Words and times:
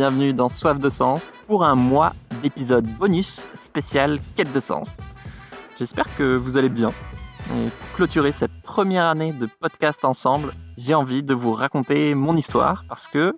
bienvenue 0.00 0.32
dans 0.32 0.48
Soif 0.48 0.78
de 0.78 0.88
Sens 0.88 1.30
pour 1.46 1.62
un 1.62 1.74
mois 1.74 2.14
d'épisode 2.42 2.86
bonus 2.86 3.46
spécial 3.54 4.18
Quête 4.34 4.50
de 4.50 4.58
Sens. 4.58 4.96
J'espère 5.78 6.06
que 6.16 6.36
vous 6.36 6.56
allez 6.56 6.70
bien. 6.70 6.88
Et 6.88 7.68
pour 7.68 7.96
clôturer 7.96 8.32
cette 8.32 8.62
première 8.62 9.04
année 9.04 9.34
de 9.34 9.44
podcast 9.44 10.06
ensemble, 10.06 10.54
j'ai 10.78 10.94
envie 10.94 11.22
de 11.22 11.34
vous 11.34 11.52
raconter 11.52 12.14
mon 12.14 12.34
histoire 12.34 12.86
parce 12.88 13.08
que 13.08 13.34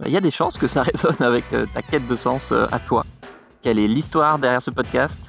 bah, 0.00 0.06
il 0.06 0.12
y 0.12 0.16
a 0.16 0.22
des 0.22 0.30
chances 0.30 0.56
que 0.56 0.66
ça 0.66 0.82
résonne 0.90 1.20
avec 1.20 1.44
euh, 1.52 1.66
ta 1.74 1.82
quête 1.82 2.08
de 2.08 2.16
sens 2.16 2.52
euh, 2.52 2.64
à 2.72 2.78
toi. 2.78 3.04
Quelle 3.60 3.78
est 3.78 3.86
l'histoire 3.86 4.38
derrière 4.38 4.62
ce 4.62 4.70
podcast? 4.70 5.22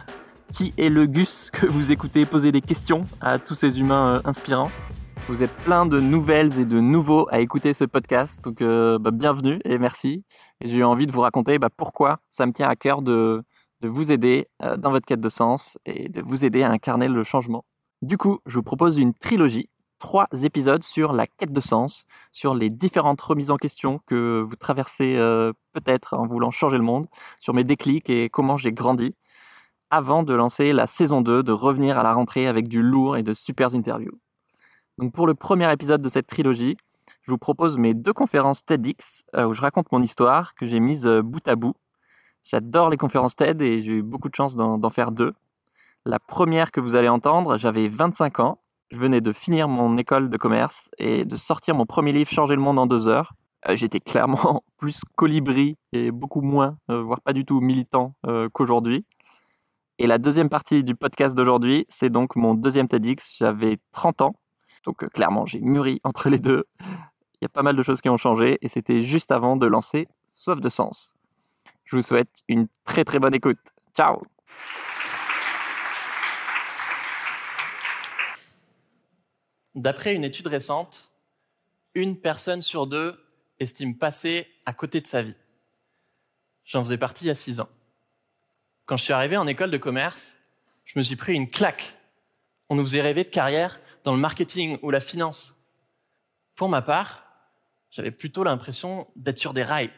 Qui 0.54 0.74
est 0.78 0.88
le 0.88 1.08
Gus 1.08 1.50
que 1.52 1.66
vous 1.66 1.92
écoutez 1.92 2.26
poser 2.26 2.54
des 2.54 2.62
questions 2.62 3.04
à 3.20 3.38
tous 3.38 3.56
ces 3.56 3.82
humains 3.82 4.14
euh, 4.14 4.22
inspirants? 4.24 4.72
Vous 5.28 5.44
êtes 5.44 5.56
plein 5.58 5.86
de 5.86 6.00
nouvelles 6.00 6.58
et 6.58 6.66
de 6.66 6.80
nouveaux 6.80 7.28
à 7.32 7.40
écouter 7.40 7.74
ce 7.74 7.84
podcast, 7.84 8.44
donc 8.44 8.62
bah, 8.62 9.12
bienvenue 9.12 9.60
et 9.64 9.78
merci. 9.78 10.26
J'ai 10.64 10.84
envie 10.84 11.06
de 11.08 11.12
vous 11.12 11.20
raconter 11.20 11.60
bah, 11.60 11.70
pourquoi 11.76 12.20
ça 12.32 12.46
me 12.46 12.54
tient 12.54 12.70
à 12.70 12.78
cœur 12.78 13.02
de, 13.02 13.44
de 13.82 13.90
vous 13.90 14.14
aider 14.14 14.48
euh, 14.62 14.78
dans 14.78 14.92
votre 14.92 15.06
quête 15.06 15.20
de 15.20 15.28
sens 15.28 15.78
et 15.86 16.08
de 16.08 16.22
vous 16.22 16.46
aider 16.46 16.64
à 16.64 16.72
incarner 16.72 17.10
le 17.10 17.24
changement. 17.26 17.66
Du 18.02 18.18
coup, 18.18 18.40
je 18.46 18.56
vous 18.56 18.64
propose 18.64 18.98
une 18.98 19.14
trilogie, 19.14 19.70
trois 20.00 20.28
épisodes 20.44 20.84
sur 20.84 21.12
la 21.12 21.28
quête 21.28 21.52
de 21.52 21.60
sens, 21.60 22.06
sur 22.32 22.56
les 22.56 22.70
différentes 22.70 23.20
remises 23.20 23.52
en 23.52 23.58
question 23.58 24.00
que 24.08 24.42
vous 24.48 24.56
traversez 24.56 25.18
euh, 25.18 25.52
peut-être 25.74 26.14
en 26.14 26.26
voulant 26.28 26.50
changer 26.50 26.78
le 26.78 26.84
monde, 26.84 27.08
sur 27.40 27.54
mes 27.54 27.66
déclics 27.66 28.10
et 28.10 28.30
comment 28.30 28.56
j'ai 28.56 28.72
grandi, 28.72 29.16
avant 29.90 30.24
de 30.24 30.34
lancer 30.34 30.72
la 30.72 30.88
saison 30.88 31.20
2, 31.22 31.44
de 31.44 31.52
revenir 31.52 32.00
à 32.00 32.04
la 32.04 32.14
rentrée 32.14 32.48
avec 32.48 32.70
du 32.70 32.82
lourd 32.82 33.18
et 33.18 33.24
de 33.24 33.34
super 33.34 33.76
interviews. 33.76 34.18
Donc 34.98 35.14
pour 35.14 35.28
le 35.28 35.34
premier 35.34 35.72
épisode 35.74 36.02
de 36.02 36.10
cette 36.10 36.28
trilogie, 36.28 36.78
je 37.24 37.32
vous 37.32 37.38
propose 37.38 37.78
mes 37.78 37.94
deux 37.94 38.12
conférences 38.12 38.66
TEDx 38.66 39.24
euh, 39.36 39.46
où 39.46 39.54
je 39.54 39.62
raconte 39.62 39.92
mon 39.92 40.02
histoire 40.02 40.56
que 40.56 40.66
j'ai 40.66 40.80
mise 40.82 41.08
euh, 41.08 41.22
bout 41.22 41.46
à 41.48 41.56
bout. 41.56 41.74
J'adore 42.44 42.90
les 42.90 42.98
conférences 42.98 43.36
TED 43.36 43.62
et 43.62 43.82
j'ai 43.82 43.94
eu 43.94 44.02
beaucoup 44.02 44.28
de 44.28 44.36
chance 44.36 44.56
d'en 44.58 44.90
faire 44.90 45.12
deux. 45.12 45.34
La 46.06 46.20
première 46.20 46.72
que 46.72 46.82
vous 46.82 46.96
allez 46.96 47.08
entendre, 47.08 47.58
j'avais 47.58 47.88
25 47.88 48.40
ans. 48.42 48.60
Je 48.92 48.98
venais 48.98 49.22
de 49.22 49.32
finir 49.32 49.70
mon 49.70 49.98
école 49.98 50.30
de 50.30 50.36
commerce 50.36 50.90
et 50.98 51.24
de 51.24 51.38
sortir 51.38 51.76
mon 51.76 51.86
premier 51.86 52.12
livre 52.12 52.30
Changer 52.30 52.56
le 52.56 52.62
monde 52.62 52.78
en 52.78 52.86
deux 52.86 53.08
heures. 53.08 53.34
Euh, 53.70 53.78
J'étais 53.78 54.02
clairement 54.02 54.66
plus 54.78 55.00
colibri 55.16 55.78
et 55.94 56.12
beaucoup 56.12 56.42
moins, 56.42 56.78
voire 56.90 57.22
pas 57.22 57.32
du 57.32 57.46
tout 57.46 57.62
militant 57.62 58.16
qu'aujourd'hui. 58.52 59.06
Et 59.98 60.08
la 60.08 60.18
deuxième 60.18 60.50
partie 60.50 60.84
du 60.84 60.96
podcast 60.96 61.34
d'aujourd'hui, 61.34 61.86
c'est 61.88 62.10
donc 62.10 62.36
mon 62.36 62.54
deuxième 62.54 62.90
TEDx. 62.90 63.38
J'avais 63.38 63.78
30 63.94 64.22
ans 64.22 64.36
donc 64.86 65.08
clairement, 65.10 65.46
j'ai 65.46 65.62
mûri 65.62 66.02
entre 66.04 66.30
les 66.30 66.40
deux. 66.40 66.66
Il 67.44 67.48
y 67.48 67.48
a 67.48 67.50
pas 67.50 67.62
mal 67.62 67.76
de 67.76 67.84
choses 67.84 68.00
qui 68.00 68.08
ont 68.08 68.16
changé 68.16 68.58
et 68.62 68.70
c'était 68.70 69.04
juste 69.04 69.30
avant 69.30 69.58
de 69.58 69.68
lancer 69.68 70.08
Soif 70.32 70.62
de 70.62 70.70
Sens. 70.70 71.14
Je 71.84 71.98
vous 71.98 72.02
souhaite 72.02 72.30
une 72.48 72.70
très 72.86 73.04
très 73.04 73.20
bonne 73.20 73.36
écoute. 73.36 73.60
Ciao 73.94 74.24
D'après 79.76 80.16
une 80.16 80.24
étude 80.24 80.48
récente, 80.48 81.12
une 81.96 82.18
personne 82.18 82.62
sur 82.62 82.88
deux 82.88 83.22
estime 83.60 83.98
passer 83.98 84.48
à 84.66 84.72
côté 84.72 85.02
de 85.02 85.08
sa 85.08 85.22
vie. 85.22 85.36
J'en 86.64 86.82
faisais 86.82 86.98
partie 86.98 87.26
il 87.26 87.28
y 87.28 87.32
a 87.32 87.36
six 87.36 87.60
ans. 87.60 87.68
Quand 88.86 88.96
je 88.96 89.04
suis 89.04 89.12
arrivé 89.12 89.36
en 89.36 89.48
école 89.48 89.70
de 89.70 89.78
commerce, 89.78 90.38
je 90.86 90.98
me 90.98 91.04
suis 91.04 91.18
pris 91.18 91.34
une 91.34 91.50
claque. 91.50 91.98
On 92.70 92.76
nous 92.76 92.84
faisait 92.84 93.02
rêver 93.02 93.26
de 93.26 93.30
carrière 93.30 93.82
dans 94.06 94.14
le 94.14 94.20
marketing 94.20 94.78
ou 94.82 94.92
la 94.92 95.02
finance. 95.02 95.58
Pour 96.56 96.70
ma 96.70 96.82
part, 96.82 97.23
j'avais 97.94 98.12
plutôt 98.12 98.44
l'impression 98.44 99.08
d'être 99.16 99.38
sur 99.38 99.54
des 99.54 99.64
rails 99.64 99.92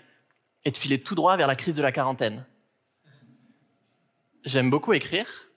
et 0.66 0.72
de 0.72 0.78
filer 0.78 1.02
tout 1.02 1.16
droit 1.16 1.38
vers 1.38 1.48
la 1.48 1.56
crise 1.56 1.76
de 1.76 1.82
la 1.82 1.94
quarantaine. 1.94 2.46
J'aime 4.44 4.70
beaucoup 4.70 4.92
écrire 4.92 5.48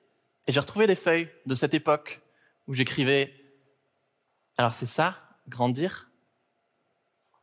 et 0.47 0.53
j'ai 0.53 0.61
retrouvé 0.61 0.87
des 0.87 0.95
feuilles 0.95 1.29
de 1.47 1.55
cette 1.57 1.75
époque 1.75 2.21
où 2.69 2.75
j'écrivais 2.75 3.35
Alors 4.57 4.73
c'est 4.73 4.87
ça, 4.87 5.19
grandir 5.49 6.09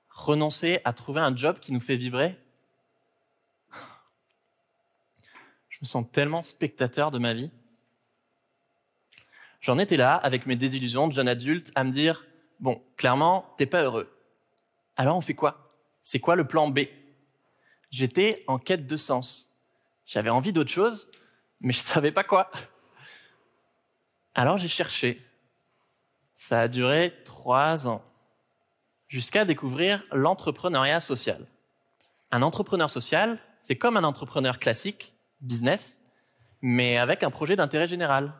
Renoncer 0.09 0.79
à 0.85 0.93
trouver 0.93 1.19
un 1.19 1.35
job 1.35 1.59
qui 1.59 1.73
nous 1.73 1.81
fait 1.81 1.97
vibrer 1.97 2.39
Je 5.67 5.77
me 5.81 5.85
sens 5.85 6.05
tellement 6.09 6.41
spectateur 6.41 7.11
de 7.11 7.19
ma 7.19 7.33
vie. 7.33 7.51
J'en 9.59 9.77
étais 9.77 9.97
là, 9.97 10.15
avec 10.15 10.45
mes 10.45 10.55
désillusions 10.55 11.09
de 11.09 11.13
jeune 11.13 11.27
adulte, 11.27 11.73
à 11.75 11.83
me 11.83 11.91
dire, 11.91 12.25
bon, 12.61 12.81
clairement, 12.95 13.53
t'es 13.57 13.65
pas 13.65 13.83
heureux. 13.83 14.14
Alors 14.95 15.17
on 15.17 15.21
fait 15.21 15.33
quoi? 15.33 15.77
C'est 16.01 16.19
quoi 16.19 16.35
le 16.35 16.47
plan 16.47 16.69
B? 16.69 16.81
J'étais 17.91 18.43
en 18.47 18.59
quête 18.59 18.87
de 18.87 18.95
sens. 18.95 19.55
J'avais 20.05 20.29
envie 20.29 20.53
d'autre 20.53 20.69
chose, 20.69 21.09
mais 21.61 21.73
je 21.73 21.79
savais 21.79 22.11
pas 22.11 22.23
quoi. 22.23 22.51
Alors 24.33 24.57
j'ai 24.57 24.67
cherché. 24.67 25.21
Ça 26.35 26.61
a 26.61 26.67
duré 26.67 27.13
trois 27.23 27.87
ans, 27.87 28.03
jusqu'à 29.07 29.45
découvrir 29.45 30.03
l'entrepreneuriat 30.11 30.99
social. 30.99 31.47
Un 32.31 32.41
entrepreneur 32.41 32.89
social, 32.89 33.39
c'est 33.59 33.77
comme 33.77 33.95
un 33.95 34.03
entrepreneur 34.03 34.59
classique, 34.59 35.13
business, 35.39 35.97
mais 36.61 36.97
avec 36.97 37.23
un 37.23 37.31
projet 37.31 37.55
d'intérêt 37.55 37.87
général 37.87 38.33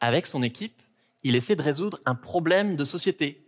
avec 0.00 0.26
son 0.26 0.42
équipe, 0.42 0.82
il 1.22 1.36
essaie 1.36 1.56
de 1.56 1.62
résoudre 1.62 2.00
un 2.06 2.14
problème 2.14 2.76
de 2.76 2.84
société. 2.84 3.47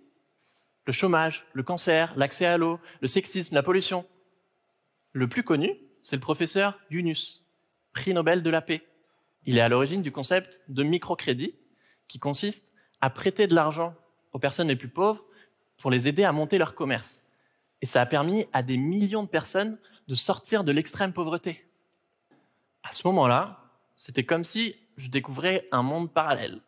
Le 0.90 0.92
chômage, 0.92 1.46
le 1.52 1.62
cancer, 1.62 2.12
l'accès 2.16 2.46
à 2.46 2.56
l'eau, 2.56 2.80
le 3.00 3.06
sexisme, 3.06 3.54
la 3.54 3.62
pollution. 3.62 4.04
Le 5.12 5.28
plus 5.28 5.44
connu, 5.44 5.70
c'est 6.02 6.16
le 6.16 6.20
professeur 6.20 6.80
Yunus, 6.90 7.46
prix 7.92 8.12
Nobel 8.12 8.42
de 8.42 8.50
la 8.50 8.60
paix. 8.60 8.84
Il 9.46 9.56
est 9.56 9.60
à 9.60 9.68
l'origine 9.68 10.02
du 10.02 10.10
concept 10.10 10.60
de 10.66 10.82
microcrédit, 10.82 11.54
qui 12.08 12.18
consiste 12.18 12.64
à 13.00 13.08
prêter 13.08 13.46
de 13.46 13.54
l'argent 13.54 13.94
aux 14.32 14.40
personnes 14.40 14.66
les 14.66 14.74
plus 14.74 14.88
pauvres 14.88 15.24
pour 15.78 15.92
les 15.92 16.08
aider 16.08 16.24
à 16.24 16.32
monter 16.32 16.58
leur 16.58 16.74
commerce. 16.74 17.22
Et 17.82 17.86
ça 17.86 18.00
a 18.00 18.06
permis 18.06 18.46
à 18.52 18.64
des 18.64 18.76
millions 18.76 19.22
de 19.22 19.28
personnes 19.28 19.78
de 20.08 20.16
sortir 20.16 20.64
de 20.64 20.72
l'extrême 20.72 21.12
pauvreté. 21.12 21.70
À 22.82 22.92
ce 22.94 23.06
moment-là, 23.06 23.62
c'était 23.94 24.24
comme 24.24 24.42
si 24.42 24.74
je 24.96 25.06
découvrais 25.06 25.68
un 25.70 25.84
monde 25.84 26.12
parallèle 26.12 26.60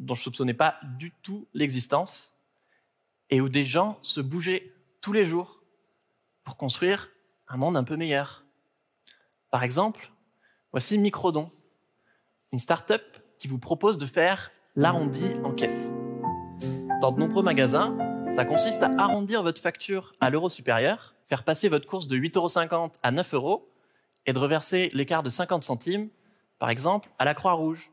dont 0.00 0.16
je 0.16 0.22
soupçonnais 0.22 0.52
pas 0.52 0.80
du 0.98 1.12
tout 1.22 1.46
l'existence 1.54 2.32
et 3.32 3.40
où 3.40 3.48
des 3.48 3.64
gens 3.64 3.98
se 4.02 4.20
bougeaient 4.20 4.72
tous 5.00 5.14
les 5.14 5.24
jours 5.24 5.62
pour 6.44 6.58
construire 6.58 7.08
un 7.48 7.56
monde 7.56 7.78
un 7.78 7.82
peu 7.82 7.96
meilleur. 7.96 8.44
Par 9.50 9.64
exemple, 9.64 10.12
voici 10.70 10.98
Microdon, 10.98 11.50
une 12.52 12.58
start-up 12.58 13.02
qui 13.38 13.48
vous 13.48 13.58
propose 13.58 13.96
de 13.96 14.04
faire 14.04 14.50
l'arrondi 14.76 15.24
en 15.44 15.52
caisse. 15.52 15.94
Dans 17.00 17.10
de 17.10 17.18
nombreux 17.18 17.42
magasins, 17.42 17.96
ça 18.30 18.44
consiste 18.44 18.82
à 18.82 18.92
arrondir 18.98 19.42
votre 19.42 19.60
facture 19.60 20.12
à 20.20 20.28
l'euro 20.28 20.50
supérieur, 20.50 21.14
faire 21.26 21.42
passer 21.42 21.70
votre 21.70 21.86
course 21.86 22.08
de 22.08 22.18
8,50 22.18 22.74
euros 22.74 22.92
à 23.02 23.10
9 23.10 23.34
euros 23.34 23.72
et 24.26 24.34
de 24.34 24.38
reverser 24.38 24.90
l'écart 24.92 25.22
de 25.22 25.30
50 25.30 25.64
centimes 25.64 26.10
par 26.58 26.70
exemple, 26.70 27.10
à 27.18 27.24
la 27.24 27.34
Croix-Rouge, 27.34 27.90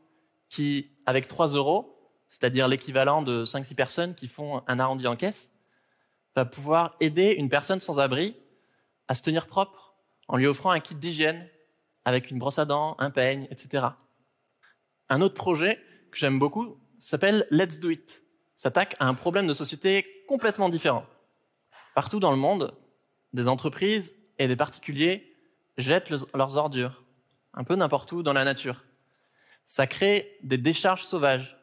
qui, 0.48 0.92
avec 1.04 1.26
3 1.26 1.54
euros, 1.56 1.89
c'est-à-dire 2.30 2.68
l'équivalent 2.68 3.22
de 3.22 3.44
5-6 3.44 3.74
personnes 3.74 4.14
qui 4.14 4.28
font 4.28 4.62
un 4.68 4.78
arrondi 4.78 5.06
en 5.08 5.16
caisse, 5.16 5.52
va 6.36 6.44
pouvoir 6.44 6.94
aider 7.00 7.32
une 7.32 7.48
personne 7.48 7.80
sans 7.80 7.98
abri 7.98 8.36
à 9.08 9.16
se 9.16 9.22
tenir 9.22 9.48
propre 9.48 9.96
en 10.28 10.36
lui 10.36 10.46
offrant 10.46 10.70
un 10.70 10.78
kit 10.78 10.94
d'hygiène 10.94 11.48
avec 12.04 12.30
une 12.30 12.38
brosse 12.38 12.60
à 12.60 12.64
dents, 12.64 12.94
un 13.00 13.10
peigne, 13.10 13.48
etc. 13.50 13.88
Un 15.08 15.20
autre 15.22 15.34
projet 15.34 15.80
que 16.12 16.18
j'aime 16.18 16.38
beaucoup 16.38 16.78
s'appelle 17.00 17.48
Let's 17.50 17.80
Do 17.80 17.90
It. 17.90 18.22
S'attaque 18.54 18.94
à 19.00 19.08
un 19.08 19.14
problème 19.14 19.48
de 19.48 19.52
société 19.52 20.24
complètement 20.28 20.68
différent. 20.68 21.04
Partout 21.96 22.20
dans 22.20 22.30
le 22.30 22.36
monde, 22.36 22.72
des 23.32 23.48
entreprises 23.48 24.14
et 24.38 24.46
des 24.46 24.56
particuliers 24.56 25.36
jettent 25.78 26.10
leurs 26.10 26.56
ordures 26.56 27.02
un 27.54 27.64
peu 27.64 27.74
n'importe 27.74 28.12
où 28.12 28.22
dans 28.22 28.32
la 28.32 28.44
nature. 28.44 28.84
Ça 29.66 29.88
crée 29.88 30.38
des 30.44 30.58
décharges 30.58 31.02
sauvages 31.02 31.59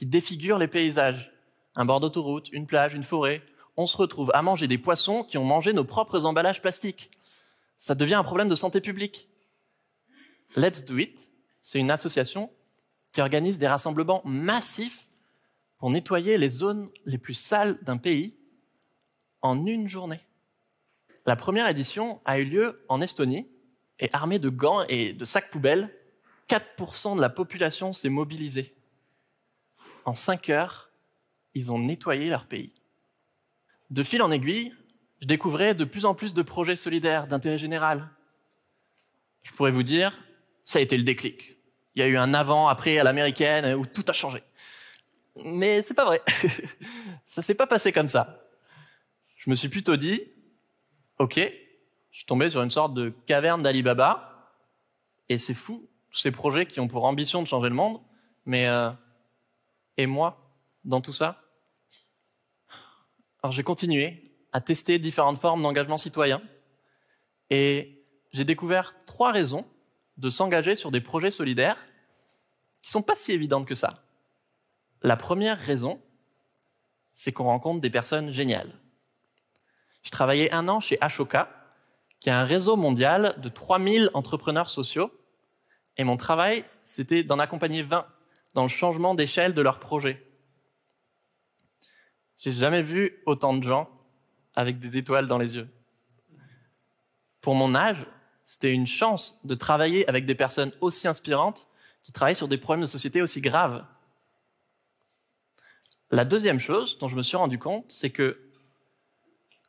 qui 0.00 0.06
défigurent 0.06 0.56
les 0.56 0.66
paysages. 0.66 1.30
Un 1.76 1.84
bord 1.84 2.00
d'autoroute, 2.00 2.48
une 2.52 2.66
plage, 2.66 2.94
une 2.94 3.02
forêt. 3.02 3.42
On 3.76 3.84
se 3.84 3.98
retrouve 3.98 4.30
à 4.32 4.40
manger 4.40 4.66
des 4.66 4.78
poissons 4.78 5.24
qui 5.24 5.36
ont 5.36 5.44
mangé 5.44 5.74
nos 5.74 5.84
propres 5.84 6.24
emballages 6.24 6.62
plastiques. 6.62 7.10
Ça 7.76 7.94
devient 7.94 8.14
un 8.14 8.24
problème 8.24 8.48
de 8.48 8.54
santé 8.54 8.80
publique. 8.80 9.28
Let's 10.56 10.86
Do 10.86 10.96
It, 10.96 11.30
c'est 11.60 11.78
une 11.78 11.90
association 11.90 12.50
qui 13.12 13.20
organise 13.20 13.58
des 13.58 13.68
rassemblements 13.68 14.22
massifs 14.24 15.06
pour 15.76 15.90
nettoyer 15.90 16.38
les 16.38 16.48
zones 16.48 16.88
les 17.04 17.18
plus 17.18 17.34
sales 17.34 17.78
d'un 17.82 17.98
pays 17.98 18.34
en 19.42 19.66
une 19.66 19.86
journée. 19.86 20.20
La 21.26 21.36
première 21.36 21.68
édition 21.68 22.22
a 22.24 22.38
eu 22.38 22.46
lieu 22.46 22.82
en 22.88 23.02
Estonie 23.02 23.50
et 23.98 24.08
armés 24.14 24.38
de 24.38 24.48
gants 24.48 24.82
et 24.88 25.12
de 25.12 25.26
sacs 25.26 25.50
poubelles, 25.50 25.94
4% 26.48 27.16
de 27.16 27.20
la 27.20 27.28
population 27.28 27.92
s'est 27.92 28.08
mobilisée. 28.08 28.74
En 30.04 30.14
5 30.14 30.48
heures, 30.50 30.90
ils 31.54 31.72
ont 31.72 31.78
nettoyé 31.78 32.28
leur 32.28 32.46
pays. 32.46 32.72
De 33.90 34.02
fil 34.02 34.22
en 34.22 34.30
aiguille, 34.30 34.72
je 35.20 35.26
découvrais 35.26 35.74
de 35.74 35.84
plus 35.84 36.06
en 36.06 36.14
plus 36.14 36.32
de 36.32 36.42
projets 36.42 36.76
solidaires 36.76 37.26
d'intérêt 37.26 37.58
général. 37.58 38.08
Je 39.42 39.52
pourrais 39.52 39.70
vous 39.70 39.82
dire, 39.82 40.18
ça 40.64 40.78
a 40.78 40.82
été 40.82 40.96
le 40.96 41.02
déclic. 41.02 41.56
Il 41.94 42.00
y 42.00 42.02
a 42.02 42.06
eu 42.06 42.16
un 42.16 42.34
avant, 42.34 42.68
après 42.68 42.98
à 42.98 43.04
l'américaine 43.04 43.74
où 43.74 43.84
tout 43.84 44.04
a 44.08 44.12
changé. 44.12 44.42
Mais 45.44 45.82
c'est 45.82 45.94
pas 45.94 46.04
vrai. 46.04 46.22
ça 47.26 47.42
s'est 47.42 47.54
pas 47.54 47.66
passé 47.66 47.92
comme 47.92 48.08
ça. 48.08 48.46
Je 49.36 49.50
me 49.50 49.54
suis 49.54 49.68
plutôt 49.68 49.96
dit, 49.96 50.22
ok, 51.18 51.36
je 51.36 52.16
suis 52.16 52.26
tombé 52.26 52.48
sur 52.48 52.62
une 52.62 52.70
sorte 52.70 52.94
de 52.94 53.12
caverne 53.26 53.62
d'Alibaba, 53.62 54.52
et 55.28 55.38
c'est 55.38 55.54
fou, 55.54 55.88
ces 56.12 56.30
projets 56.30 56.66
qui 56.66 56.80
ont 56.80 56.88
pour 56.88 57.04
ambition 57.04 57.42
de 57.42 57.46
changer 57.46 57.68
le 57.68 57.74
monde, 57.74 58.00
mais 58.46 58.66
euh, 58.66 58.90
et 60.00 60.06
moi 60.06 60.50
dans 60.84 61.00
tout 61.00 61.12
ça 61.12 61.42
Alors 63.42 63.52
j'ai 63.52 63.62
continué 63.62 64.32
à 64.52 64.60
tester 64.60 64.98
différentes 64.98 65.38
formes 65.38 65.62
d'engagement 65.62 65.96
citoyen, 65.96 66.42
et 67.50 68.04
j'ai 68.32 68.44
découvert 68.44 68.94
trois 69.06 69.30
raisons 69.30 69.64
de 70.16 70.30
s'engager 70.30 70.74
sur 70.74 70.90
des 70.90 71.00
projets 71.00 71.30
solidaires 71.30 71.78
qui 72.82 72.90
sont 72.90 73.02
pas 73.02 73.14
si 73.14 73.32
évidentes 73.32 73.66
que 73.66 73.74
ça. 73.74 73.94
La 75.02 75.16
première 75.16 75.58
raison, 75.60 76.00
c'est 77.14 77.32
qu'on 77.32 77.44
rencontre 77.44 77.80
des 77.80 77.90
personnes 77.90 78.30
géniales. 78.30 78.72
Je 80.02 80.10
travaillais 80.10 80.52
un 80.52 80.68
an 80.68 80.80
chez 80.80 80.96
Ashoka, 81.00 81.50
qui 82.18 82.28
est 82.28 82.32
un 82.32 82.44
réseau 82.44 82.76
mondial 82.76 83.34
de 83.38 83.48
3000 83.48 84.10
entrepreneurs 84.14 84.68
sociaux, 84.68 85.12
et 85.96 86.04
mon 86.04 86.16
travail, 86.16 86.64
c'était 86.84 87.22
d'en 87.22 87.38
accompagner 87.38 87.82
20 87.82 88.06
dans 88.54 88.62
le 88.62 88.68
changement 88.68 89.14
d'échelle 89.14 89.54
de 89.54 89.62
leurs 89.62 89.78
projets. 89.78 90.24
J'ai 92.38 92.52
jamais 92.52 92.82
vu 92.82 93.22
autant 93.26 93.54
de 93.54 93.62
gens 93.62 93.88
avec 94.54 94.78
des 94.78 94.96
étoiles 94.96 95.26
dans 95.26 95.38
les 95.38 95.56
yeux. 95.56 95.68
Pour 97.40 97.54
mon 97.54 97.74
âge, 97.74 98.06
c'était 98.44 98.72
une 98.72 98.86
chance 98.86 99.38
de 99.44 99.54
travailler 99.54 100.08
avec 100.08 100.26
des 100.26 100.34
personnes 100.34 100.72
aussi 100.80 101.06
inspirantes 101.06 101.66
qui 102.02 102.12
travaillent 102.12 102.34
sur 102.34 102.48
des 102.48 102.58
problèmes 102.58 102.82
de 102.82 102.86
société 102.86 103.22
aussi 103.22 103.40
graves. 103.40 103.84
La 106.10 106.24
deuxième 106.24 106.58
chose 106.58 106.98
dont 106.98 107.08
je 107.08 107.16
me 107.16 107.22
suis 107.22 107.36
rendu 107.36 107.58
compte, 107.58 107.84
c'est 107.88 108.10
que 108.10 108.40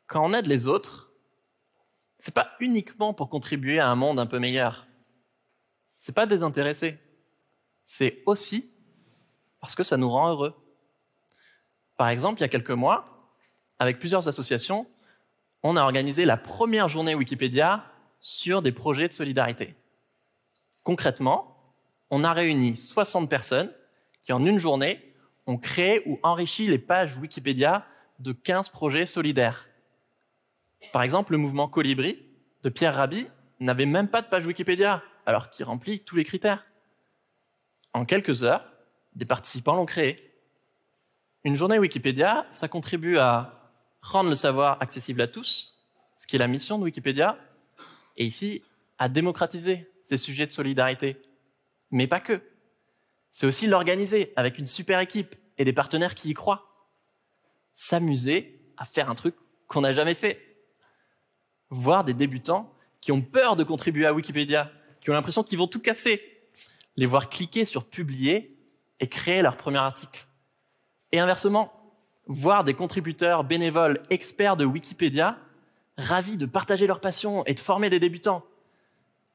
quand 0.06 0.24
on 0.24 0.34
aide 0.34 0.46
les 0.46 0.66
autres, 0.66 1.12
c'est 2.18 2.34
pas 2.34 2.52
uniquement 2.60 3.14
pour 3.14 3.28
contribuer 3.28 3.78
à 3.78 3.88
un 3.88 3.94
monde 3.94 4.18
un 4.18 4.26
peu 4.26 4.38
meilleur. 4.38 4.86
C'est 5.98 6.12
pas 6.12 6.26
désintéressé. 6.26 6.98
C'est 7.84 8.22
aussi 8.26 8.71
parce 9.62 9.76
que 9.76 9.84
ça 9.84 9.96
nous 9.96 10.10
rend 10.10 10.28
heureux. 10.28 10.54
Par 11.96 12.08
exemple, 12.08 12.40
il 12.40 12.42
y 12.42 12.44
a 12.44 12.48
quelques 12.48 12.70
mois, 12.70 13.30
avec 13.78 14.00
plusieurs 14.00 14.28
associations, 14.28 14.86
on 15.62 15.76
a 15.76 15.82
organisé 15.82 16.24
la 16.24 16.36
première 16.36 16.88
journée 16.88 17.14
Wikipédia 17.14 17.84
sur 18.20 18.60
des 18.60 18.72
projets 18.72 19.06
de 19.06 19.12
solidarité. 19.12 19.76
Concrètement, 20.82 21.74
on 22.10 22.24
a 22.24 22.32
réuni 22.32 22.76
60 22.76 23.30
personnes 23.30 23.72
qui, 24.24 24.32
en 24.32 24.44
une 24.44 24.58
journée, 24.58 25.14
ont 25.46 25.58
créé 25.58 26.02
ou 26.06 26.18
enrichi 26.24 26.66
les 26.66 26.78
pages 26.78 27.16
Wikipédia 27.16 27.86
de 28.18 28.32
15 28.32 28.68
projets 28.68 29.06
solidaires. 29.06 29.68
Par 30.92 31.02
exemple, 31.02 31.32
le 31.32 31.38
mouvement 31.38 31.68
Colibri 31.68 32.20
de 32.64 32.68
Pierre 32.68 32.96
Rabhi 32.96 33.28
n'avait 33.60 33.86
même 33.86 34.08
pas 34.08 34.22
de 34.22 34.26
page 34.26 34.44
Wikipédia, 34.44 35.04
alors 35.24 35.48
qu'il 35.48 35.64
remplit 35.64 36.00
tous 36.00 36.16
les 36.16 36.24
critères. 36.24 36.66
En 37.92 38.04
quelques 38.04 38.42
heures, 38.42 38.71
des 39.14 39.24
participants 39.24 39.74
l'ont 39.74 39.86
créé. 39.86 40.16
Une 41.44 41.56
journée 41.56 41.78
Wikipédia, 41.78 42.46
ça 42.50 42.68
contribue 42.68 43.18
à 43.18 43.70
rendre 44.00 44.30
le 44.30 44.34
savoir 44.34 44.80
accessible 44.80 45.20
à 45.20 45.28
tous, 45.28 45.78
ce 46.14 46.26
qui 46.26 46.36
est 46.36 46.38
la 46.38 46.48
mission 46.48 46.78
de 46.78 46.84
Wikipédia, 46.84 47.38
et 48.16 48.24
ici 48.24 48.62
à 48.98 49.08
démocratiser 49.08 49.90
ces 50.04 50.18
sujets 50.18 50.46
de 50.46 50.52
solidarité. 50.52 51.20
Mais 51.90 52.06
pas 52.06 52.20
que. 52.20 52.40
C'est 53.30 53.46
aussi 53.46 53.66
l'organiser 53.66 54.32
avec 54.36 54.58
une 54.58 54.66
super 54.66 55.00
équipe 55.00 55.34
et 55.58 55.64
des 55.64 55.72
partenaires 55.72 56.14
qui 56.14 56.30
y 56.30 56.34
croient. 56.34 56.68
S'amuser 57.74 58.60
à 58.76 58.84
faire 58.84 59.10
un 59.10 59.14
truc 59.14 59.34
qu'on 59.66 59.80
n'a 59.80 59.92
jamais 59.92 60.14
fait. 60.14 60.64
Voir 61.70 62.04
des 62.04 62.14
débutants 62.14 62.72
qui 63.00 63.10
ont 63.10 63.22
peur 63.22 63.56
de 63.56 63.64
contribuer 63.64 64.06
à 64.06 64.12
Wikipédia, 64.12 64.70
qui 65.00 65.10
ont 65.10 65.14
l'impression 65.14 65.42
qu'ils 65.42 65.58
vont 65.58 65.66
tout 65.66 65.80
casser. 65.80 66.22
Les 66.96 67.06
voir 67.06 67.30
cliquer 67.30 67.64
sur 67.64 67.84
publier 67.84 68.61
et 69.02 69.08
créer 69.08 69.42
leur 69.42 69.56
premier 69.56 69.78
article. 69.78 70.26
Et 71.10 71.18
inversement, 71.18 71.72
voir 72.26 72.62
des 72.62 72.72
contributeurs 72.72 73.42
bénévoles 73.42 74.00
experts 74.10 74.56
de 74.56 74.64
Wikipédia 74.64 75.36
ravis 75.98 76.36
de 76.36 76.46
partager 76.46 76.86
leur 76.86 77.00
passion 77.00 77.44
et 77.44 77.52
de 77.52 77.60
former 77.60 77.90
des 77.90 77.98
débutants. 77.98 78.44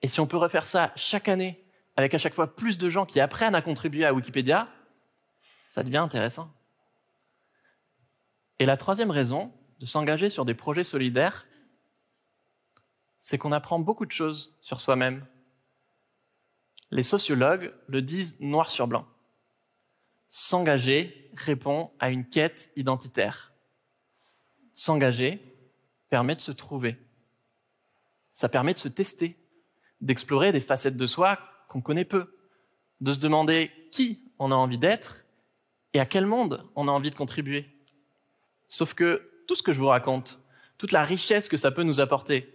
Et 0.02 0.08
si 0.08 0.22
on 0.22 0.25
peut 0.25 0.38
refaire 0.38 0.66
ça 0.66 0.94
chaque 0.96 1.28
année, 1.28 1.62
avec 1.98 2.14
à 2.14 2.18
chaque 2.18 2.34
fois 2.34 2.56
plus 2.56 2.78
de 2.78 2.90
gens 2.90 3.06
qui 3.06 3.19
apprennent 3.19 3.56
à 3.56 3.62
contribuer 3.62 4.06
à 4.06 4.14
Wikipédia, 4.14 4.69
ça 5.68 5.84
devient 5.84 5.98
intéressant. 5.98 6.50
Et 8.60 8.66
la 8.66 8.78
troisième 8.78 9.12
raison 9.12 9.52
de 9.80 9.86
s'engager 9.86 10.30
sur 10.30 10.46
des 10.46 10.54
projets 10.54 10.86
solidaires, 10.86 11.46
c'est 13.19 13.38
qu'on 13.38 13.52
apprend 13.52 13.80
beaucoup 13.80 14.06
de 14.06 14.12
choses 14.12 14.56
sur 14.62 14.80
soi-même. 14.80 15.25
Les 16.90 17.04
sociologues 17.04 17.74
le 17.88 18.02
disent 18.02 18.40
noir 18.40 18.69
sur 18.69 18.88
blanc. 18.88 19.06
S'engager 20.29 21.31
répond 21.35 21.91
à 22.00 22.12
une 22.12 22.27
quête 22.27 22.71
identitaire. 22.75 23.53
S'engager, 24.74 25.41
permet 26.09 26.35
de 26.35 26.41
se 26.41 26.51
trouver. 26.51 26.97
Ça 28.33 28.50
permet 28.50 28.74
de 28.74 28.79
se 28.79 28.88
tester, 28.88 29.38
d'explorer 30.01 30.51
des 30.51 30.59
facettes 30.59 30.97
de 30.97 31.06
soi 31.06 31.39
qu'on 31.68 31.81
connaît 31.81 32.06
peu, 32.06 32.38
de 33.01 33.13
se 33.13 33.19
demander 33.19 33.71
qui 33.91 34.21
on 34.39 34.51
a 34.51 34.56
envie 34.56 34.77
d'être 34.77 35.25
et 35.94 36.00
à 36.00 36.06
quel 36.06 36.25
monde 36.25 36.69
on 36.75 36.88
a 36.88 36.91
envie 36.91 37.09
de 37.09 37.15
contribuer. 37.15 37.65
Sauf 38.68 38.94
que 38.94 39.30
tout 39.47 39.56
ce 39.56 39.63
que 39.63 39.73
je 39.73 39.80
vous 39.80 39.88
raconte, 39.88 40.39
toute 40.77 40.91
la 40.91 41.03
richesse 41.03 41.50
que 41.50 41.57
ça 41.57 41.71
peut 41.71 41.83
nous 41.83 42.00
apporter, 42.00 42.53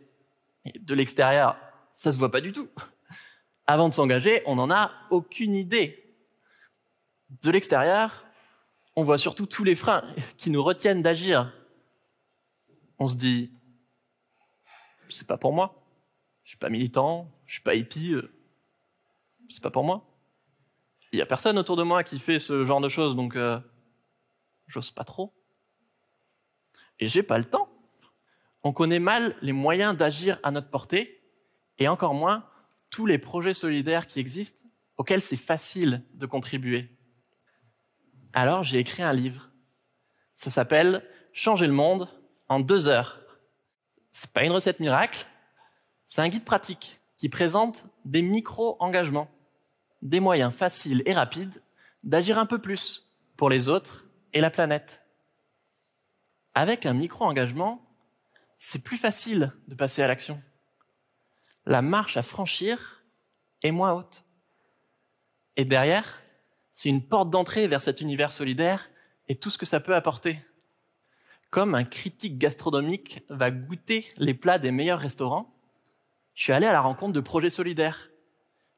de 0.78 0.94
l'extérieur, 0.94 1.56
ça 1.94 2.12
se 2.12 2.18
voit 2.18 2.30
pas 2.30 2.40
du 2.40 2.52
tout. 2.52 2.68
Avant 3.66 3.88
de 3.88 3.94
s'engager, 3.94 4.42
on 4.46 4.56
n'en 4.56 4.70
a 4.70 4.92
aucune 5.10 5.54
idée. 5.54 6.01
De 7.40 7.50
l'extérieur, 7.50 8.26
on 8.94 9.02
voit 9.02 9.18
surtout 9.18 9.46
tous 9.46 9.64
les 9.64 9.74
freins 9.74 10.02
qui 10.36 10.50
nous 10.50 10.62
retiennent 10.62 11.02
d'agir 11.02 11.50
on 13.02 13.06
se 13.08 13.16
dit, 13.16 13.50
c'est 15.08 15.26
pas 15.26 15.36
pour 15.36 15.52
moi. 15.52 15.84
Je 16.44 16.50
suis 16.50 16.58
pas 16.58 16.68
militant, 16.68 17.28
je 17.46 17.54
suis 17.54 17.62
pas 17.62 17.74
hippie, 17.74 18.14
euh, 18.14 18.32
c'est 19.48 19.62
pas 19.62 19.70
pour 19.70 19.84
moi. 19.84 20.06
Il 21.12 21.18
y 21.18 21.22
a 21.22 21.26
personne 21.26 21.58
autour 21.58 21.76
de 21.76 21.82
moi 21.82 22.04
qui 22.04 22.18
fait 22.18 22.38
ce 22.38 22.64
genre 22.64 22.80
de 22.80 22.88
choses, 22.88 23.16
donc 23.16 23.36
euh, 23.36 23.58
j'ose 24.68 24.92
pas 24.92 25.04
trop. 25.04 25.32
Et 27.00 27.06
j'ai 27.08 27.24
pas 27.24 27.38
le 27.38 27.44
temps. 27.44 27.68
On 28.62 28.72
connaît 28.72 29.00
mal 29.00 29.36
les 29.42 29.52
moyens 29.52 29.96
d'agir 29.96 30.38
à 30.44 30.52
notre 30.52 30.70
portée, 30.70 31.20
et 31.78 31.88
encore 31.88 32.14
moins 32.14 32.48
tous 32.90 33.06
les 33.06 33.18
projets 33.18 33.54
solidaires 33.54 34.06
qui 34.06 34.20
existent 34.20 34.64
auxquels 34.96 35.22
c'est 35.22 35.36
facile 35.36 36.04
de 36.14 36.26
contribuer. 36.26 36.88
Alors 38.32 38.62
j'ai 38.62 38.78
écrit 38.78 39.02
un 39.02 39.12
livre. 39.12 39.50
Ça 40.34 40.50
s'appelle 40.50 41.06
Changer 41.32 41.66
le 41.66 41.72
monde 41.72 42.08
en 42.48 42.60
deux 42.60 42.88
heures. 42.88 43.20
C'est 44.10 44.30
pas 44.30 44.44
une 44.44 44.52
recette 44.52 44.80
miracle, 44.80 45.26
c'est 46.04 46.20
un 46.20 46.28
guide 46.28 46.44
pratique 46.44 47.00
qui 47.16 47.30
présente 47.30 47.86
des 48.04 48.20
micro-engagements, 48.20 49.30
des 50.02 50.20
moyens 50.20 50.52
faciles 50.52 51.02
et 51.06 51.14
rapides 51.14 51.62
d'agir 52.02 52.38
un 52.38 52.46
peu 52.46 52.58
plus 52.58 53.16
pour 53.36 53.48
les 53.48 53.68
autres 53.68 54.04
et 54.34 54.40
la 54.40 54.50
planète. 54.50 55.02
Avec 56.54 56.84
un 56.84 56.92
micro-engagement, 56.92 57.80
c'est 58.58 58.82
plus 58.82 58.98
facile 58.98 59.52
de 59.68 59.74
passer 59.74 60.02
à 60.02 60.08
l'action. 60.08 60.42
La 61.64 61.80
marche 61.80 62.16
à 62.16 62.22
franchir 62.22 63.02
est 63.62 63.70
moins 63.70 63.92
haute. 63.92 64.24
Et 65.56 65.64
derrière, 65.64 66.21
c'est 66.72 66.88
une 66.88 67.06
porte 67.06 67.30
d'entrée 67.30 67.68
vers 67.68 67.82
cet 67.82 68.00
univers 68.00 68.32
solidaire 68.32 68.90
et 69.28 69.34
tout 69.34 69.50
ce 69.50 69.58
que 69.58 69.66
ça 69.66 69.80
peut 69.80 69.94
apporter 69.94 70.38
comme 71.52 71.74
un 71.74 71.84
critique 71.84 72.38
gastronomique 72.38 73.22
va 73.28 73.50
goûter 73.50 74.08
les 74.16 74.32
plats 74.32 74.58
des 74.58 74.70
meilleurs 74.70 74.98
restaurants, 74.98 75.54
je 76.34 76.44
suis 76.44 76.52
allé 76.52 76.64
à 76.64 76.72
la 76.72 76.80
rencontre 76.80 77.12
de 77.12 77.20
projets 77.20 77.50
solidaires 77.50 78.08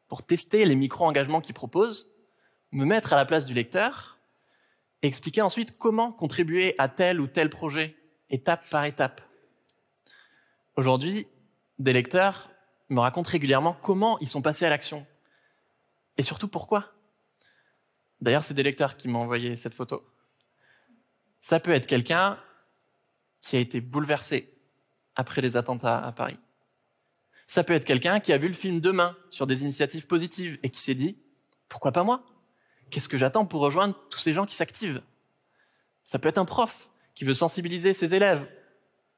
pour 0.08 0.24
tester 0.24 0.64
les 0.64 0.74
micro-engagements 0.74 1.40
qu'ils 1.40 1.54
proposent, 1.54 2.18
me 2.72 2.84
mettre 2.84 3.12
à 3.12 3.16
la 3.16 3.26
place 3.26 3.46
du 3.46 3.54
lecteur 3.54 4.18
et 5.02 5.06
expliquer 5.06 5.40
ensuite 5.40 5.78
comment 5.78 6.10
contribuer 6.10 6.74
à 6.78 6.88
tel 6.88 7.20
ou 7.20 7.28
tel 7.28 7.48
projet, 7.48 7.94
étape 8.28 8.68
par 8.70 8.84
étape. 8.84 9.20
Aujourd'hui, 10.74 11.28
des 11.78 11.92
lecteurs 11.92 12.50
me 12.88 12.98
racontent 12.98 13.30
régulièrement 13.30 13.76
comment 13.82 14.18
ils 14.18 14.28
sont 14.28 14.42
passés 14.42 14.66
à 14.66 14.70
l'action 14.70 15.06
et 16.18 16.24
surtout 16.24 16.48
pourquoi? 16.48 16.92
D'ailleurs, 18.24 18.42
c'est 18.42 18.54
des 18.54 18.62
lecteurs 18.62 18.96
qui 18.96 19.06
m'ont 19.06 19.20
envoyé 19.20 19.54
cette 19.54 19.74
photo. 19.74 20.02
Ça 21.42 21.60
peut 21.60 21.72
être 21.72 21.84
quelqu'un 21.84 22.38
qui 23.42 23.56
a 23.56 23.58
été 23.58 23.82
bouleversé 23.82 24.50
après 25.14 25.42
les 25.42 25.58
attentats 25.58 25.98
à 25.98 26.10
Paris. 26.10 26.38
Ça 27.46 27.64
peut 27.64 27.74
être 27.74 27.84
quelqu'un 27.84 28.20
qui 28.20 28.32
a 28.32 28.38
vu 28.38 28.48
le 28.48 28.54
film 28.54 28.80
Demain 28.80 29.14
sur 29.28 29.46
des 29.46 29.60
initiatives 29.60 30.06
positives 30.06 30.58
et 30.62 30.70
qui 30.70 30.80
s'est 30.80 30.94
dit 30.94 31.18
pourquoi 31.68 31.92
pas 31.92 32.02
moi? 32.02 32.24
Qu'est-ce 32.90 33.10
que 33.10 33.18
j'attends 33.18 33.44
pour 33.44 33.60
rejoindre 33.60 33.94
tous 34.08 34.18
ces 34.18 34.32
gens 34.32 34.46
qui 34.46 34.54
s'activent? 34.54 35.02
Ça 36.02 36.18
peut 36.18 36.30
être 36.30 36.38
un 36.38 36.46
prof 36.46 36.88
qui 37.14 37.24
veut 37.24 37.34
sensibiliser 37.34 37.92
ses 37.92 38.14
élèves 38.14 38.48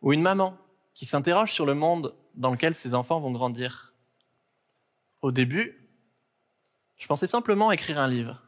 ou 0.03 0.13
une 0.13 0.23
maman 0.23 0.59
qui 0.95 1.07
s'interroge 1.07 1.53
sur 1.53 1.65
le 1.65 1.75
monde 1.75 2.13
dans 2.35 2.51
lequel 2.51 2.75
ses 2.75 2.93
enfants 2.93 3.21
vont 3.21 3.31
grandir. 3.31 3.95
Au 5.23 5.31
début, 5.31 5.89
je 6.97 7.07
pensais 7.07 7.29
simplement 7.29 7.71
écrire 7.71 8.01
un 8.01 8.09
livre. 8.09 8.43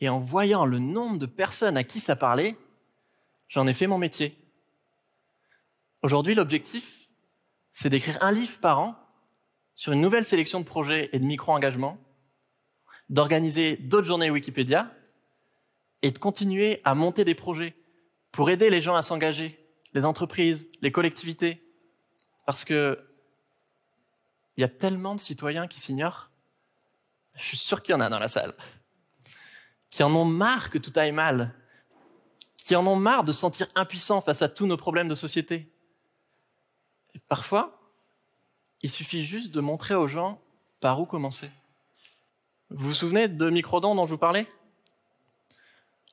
Et 0.00 0.08
en 0.08 0.18
voyant 0.18 0.66
le 0.66 0.78
nombre 0.78 1.18
de 1.18 1.26
personnes 1.26 1.76
à 1.76 1.84
qui 1.84 2.00
ça 2.00 2.16
parlait, 2.16 2.56
j'en 3.48 3.66
ai 3.66 3.72
fait 3.72 3.86
mon 3.86 3.98
métier. 3.98 4.36
Aujourd'hui, 6.02 6.34
l'objectif, 6.34 7.08
c'est 7.72 7.88
d'écrire 7.88 8.22
un 8.22 8.32
livre 8.32 8.58
par 8.58 8.78
an 8.78 8.94
sur 9.74 9.92
une 9.92 10.00
nouvelle 10.00 10.24
sélection 10.24 10.60
de 10.60 10.64
projets 10.64 11.10
et 11.12 11.18
de 11.18 11.24
micro-engagements, 11.24 11.98
d'organiser 13.08 13.76
d'autres 13.76 14.06
journées 14.06 14.30
Wikipédia 14.30 14.90
et 16.02 16.10
de 16.10 16.18
continuer 16.18 16.80
à 16.84 16.94
monter 16.94 17.24
des 17.24 17.34
projets 17.34 17.74
pour 18.32 18.50
aider 18.50 18.70
les 18.70 18.80
gens 18.80 18.96
à 18.96 19.02
s'engager, 19.02 19.58
les 19.94 20.04
entreprises, 20.04 20.68
les 20.82 20.92
collectivités, 20.92 21.62
parce 22.44 22.64
que 22.64 22.98
il 24.56 24.62
y 24.62 24.64
a 24.64 24.68
tellement 24.68 25.14
de 25.14 25.20
citoyens 25.20 25.66
qui 25.66 25.80
s'ignorent. 25.80 26.30
Je 27.38 27.44
suis 27.44 27.58
sûr 27.58 27.82
qu'il 27.82 27.92
y 27.92 27.96
en 27.96 28.00
a 28.00 28.08
dans 28.08 28.18
la 28.18 28.28
salle 28.28 28.54
qui 29.96 30.02
en 30.02 30.14
ont 30.14 30.26
marre 30.26 30.68
que 30.68 30.76
tout 30.76 30.92
aille 30.96 31.10
mal, 31.10 31.54
qui 32.58 32.76
en 32.76 32.86
ont 32.86 32.96
marre 32.96 33.24
de 33.24 33.32
se 33.32 33.40
sentir 33.40 33.66
impuissants 33.74 34.20
face 34.20 34.42
à 34.42 34.48
tous 34.50 34.66
nos 34.66 34.76
problèmes 34.76 35.08
de 35.08 35.14
société. 35.14 35.72
Et 37.14 37.18
parfois, 37.18 37.80
il 38.82 38.90
suffit 38.90 39.24
juste 39.24 39.52
de 39.52 39.60
montrer 39.62 39.94
aux 39.94 40.06
gens 40.06 40.38
par 40.80 41.00
où 41.00 41.06
commencer. 41.06 41.50
Vous 42.68 42.88
vous 42.88 42.94
souvenez 42.94 43.26
de 43.26 43.48
Microdon 43.48 43.94
dont 43.94 44.04
je 44.04 44.10
vous 44.10 44.18
parlais? 44.18 44.46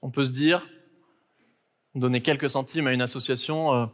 On 0.02 0.12
peut 0.12 0.24
se 0.24 0.32
dire, 0.32 0.66
donner 1.94 2.22
quelques 2.22 2.50
centimes 2.50 2.88
à 2.88 2.94
une 2.94 3.02
association, 3.02 3.74
euh, 3.74 3.86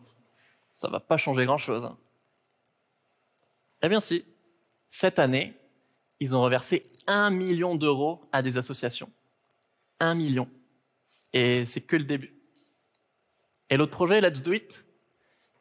ça 0.69 0.87
va 0.87 0.99
pas 0.99 1.17
changer 1.17 1.45
grand-chose. 1.45 1.89
Eh 3.81 3.89
bien 3.89 4.01
si, 4.01 4.23
cette 4.87 5.17
année, 5.17 5.57
ils 6.19 6.35
ont 6.35 6.43
reversé 6.43 6.85
un 7.07 7.31
million 7.31 7.73
d'euros 7.73 8.29
à 8.31 8.43
des 8.43 8.59
associations. 8.59 9.11
Un 9.99 10.15
million. 10.15 10.49
Et 11.33 11.65
c'est 11.65 11.81
que 11.81 11.95
le 11.95 12.05
début. 12.05 12.33
Et 13.69 13.77
l'autre 13.77 13.91
projet, 13.91 14.21
Let's 14.21 14.41
Do 14.41 14.53
It, 14.53 14.85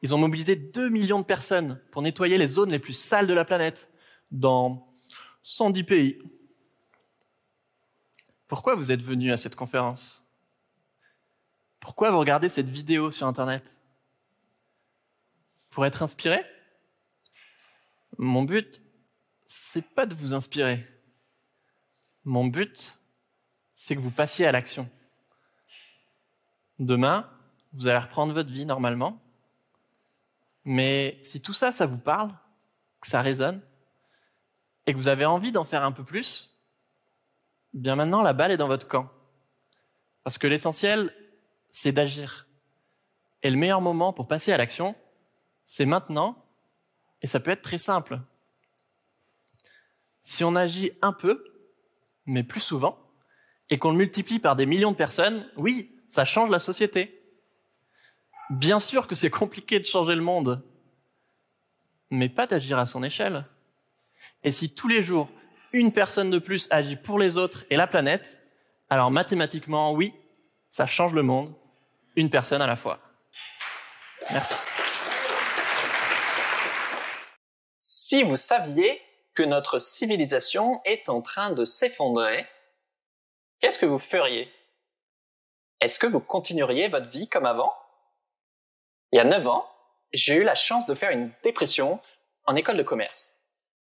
ils 0.03 0.15
ont 0.15 0.19
mobilisé 0.19 0.57
2 0.57 0.89
millions 0.89 1.19
de 1.19 1.25
personnes 1.25 1.81
pour 1.91 2.03
nettoyer 2.03 2.39
les 2.39 2.47
zones 2.47 2.71
les 2.71 2.79
plus 2.79 2.93
sales 2.93 3.27
de 3.27 3.35
la 3.35 3.45
planète 3.45 3.91
dans 4.31 4.91
110 5.43 5.85
pays. 5.85 6.19
Pourquoi 8.47 8.75
vous 8.75 8.93
êtes 8.93 9.03
venu 9.03 9.33
à 9.33 9.37
cette 9.37 9.57
conférence? 9.57 10.25
Pourquoi 11.81 12.11
vous 12.11 12.19
regardez 12.19 12.49
cette 12.49 12.69
vidéo 12.69 13.11
sur 13.11 13.27
Internet? 13.27 13.77
Pour 15.71 15.85
être 15.85 16.03
inspiré? 16.03 16.45
Mon 18.17 18.43
but, 18.43 18.83
c'est 19.47 19.87
pas 19.95 20.07
de 20.07 20.15
vous 20.15 20.33
inspirer. 20.33 20.87
Mon 22.25 22.47
but, 22.47 22.98
c'est 23.89 23.97
que 23.97 24.03
vous 24.03 24.11
passiez 24.11 24.45
à 24.45 24.53
l'action. 24.53 24.87
Demain, 26.79 27.27
vous 27.73 27.87
allez 27.87 27.97
reprendre 27.97 28.35
votre 28.35 28.53
vie 28.53 28.67
normalement. 28.67 29.19
Mais 30.67 31.19
si 31.23 31.41
tout 31.41 31.55
ça, 31.55 31.73
ça 31.73 31.87
vous 31.87 31.97
parle, 31.97 32.31
que 33.01 33.07
ça 33.07 33.23
résonne, 33.23 33.63
et 34.85 34.93
que 34.93 34.99
vous 34.99 35.09
avez 35.09 35.25
envie 35.25 35.53
d'en 35.53 35.65
faire 35.65 35.85
un 35.85 35.93
peu 35.93 36.05
plus, 36.05 36.61
bien 37.73 37.95
maintenant, 37.95 38.21
la 38.21 38.35
balle 38.35 38.51
est 38.51 38.59
dans 38.59 38.69
votre 38.69 38.87
camp. 38.87 39.11
Parce 40.23 40.37
que 40.37 40.47
l'essentiel, 40.47 41.11
c'est 41.71 41.93
d'agir. 41.93 42.47
Et 43.43 43.49
le 43.49 43.57
meilleur 43.57 43.81
moment 43.81 44.13
pour 44.13 44.29
passer 44.29 44.53
à 44.53 44.59
l'action, 44.59 44.97
c'est 45.65 45.87
maintenant, 45.87 46.45
et 47.23 47.27
ça 47.27 47.41
peut 47.41 47.53
être 47.53 47.63
très 47.63 47.79
simple. 47.79 48.21
Si 50.25 50.45
on 50.45 50.57
agit 50.57 50.93
un 51.01 51.15
peu, 51.15 51.43
mais 52.27 52.43
plus 52.43 52.61
souvent, 52.61 53.08
et 53.71 53.79
qu'on 53.79 53.91
le 53.91 53.97
multiplie 53.97 54.39
par 54.39 54.57
des 54.57 54.67
millions 54.67 54.93
de 54.93 54.97
personnes, 54.97 55.49
oui, 55.57 55.91
ça 56.09 56.25
change 56.25 56.51
la 56.51 56.59
société. 56.59 57.23
Bien 58.51 58.79
sûr 58.79 59.07
que 59.07 59.15
c'est 59.15 59.31
compliqué 59.43 59.79
de 59.79 59.85
changer 59.85 60.15
le 60.15 60.23
monde, 60.23 60.63
mais 62.11 62.29
pas 62.29 62.47
d'agir 62.47 62.79
à 62.79 62.87
son 62.87 63.03
échelle. 63.03 63.45
Et 64.43 64.53
si 64.53 64.75
tous 64.75 64.89
les 64.89 65.03
jours, 65.03 65.29
une 65.73 65.93
personne 65.93 66.31
de 66.31 66.39
plus 66.39 66.69
agit 66.71 66.97
pour 66.97 67.19
les 67.19 67.37
autres 67.37 67.65
et 67.71 67.77
la 67.77 67.87
planète, 67.87 68.41
alors 68.89 69.11
mathématiquement, 69.11 69.93
oui, 69.93 70.15
ça 70.71 70.87
change 70.87 71.13
le 71.13 71.23
monde, 71.23 71.55
une 72.17 72.31
personne 72.31 72.63
à 72.63 72.67
la 72.67 72.77
fois. 72.77 72.99
Merci. 74.33 74.55
Si 77.81 78.23
vous 78.23 78.37
saviez 78.37 79.01
que 79.35 79.43
notre 79.43 79.79
civilisation 79.79 80.81
est 80.85 81.09
en 81.11 81.21
train 81.21 81.51
de 81.51 81.65
s'effondrer, 81.67 82.47
qu'est-ce 83.61 83.79
que 83.79 83.87
vous 83.87 83.99
feriez? 83.99 84.53
Est-ce 85.81 85.99
que 85.99 86.07
vous 86.07 86.21
continueriez 86.21 86.89
votre 86.89 87.09
vie 87.09 87.29
comme 87.29 87.47
avant? 87.47 87.75
Il 89.13 89.17
y 89.17 89.21
a 89.21 89.25
9 89.25 89.47
ans, 89.47 89.71
j'ai 90.13 90.35
eu 90.35 90.43
la 90.43 90.55
chance 90.55 90.87
de 90.87 90.95
faire 90.95 91.11
une 91.11 91.33
dépression 91.43 92.01
en 92.47 92.57
école 92.57 92.77
de 92.77 92.83
commerce 92.83 93.39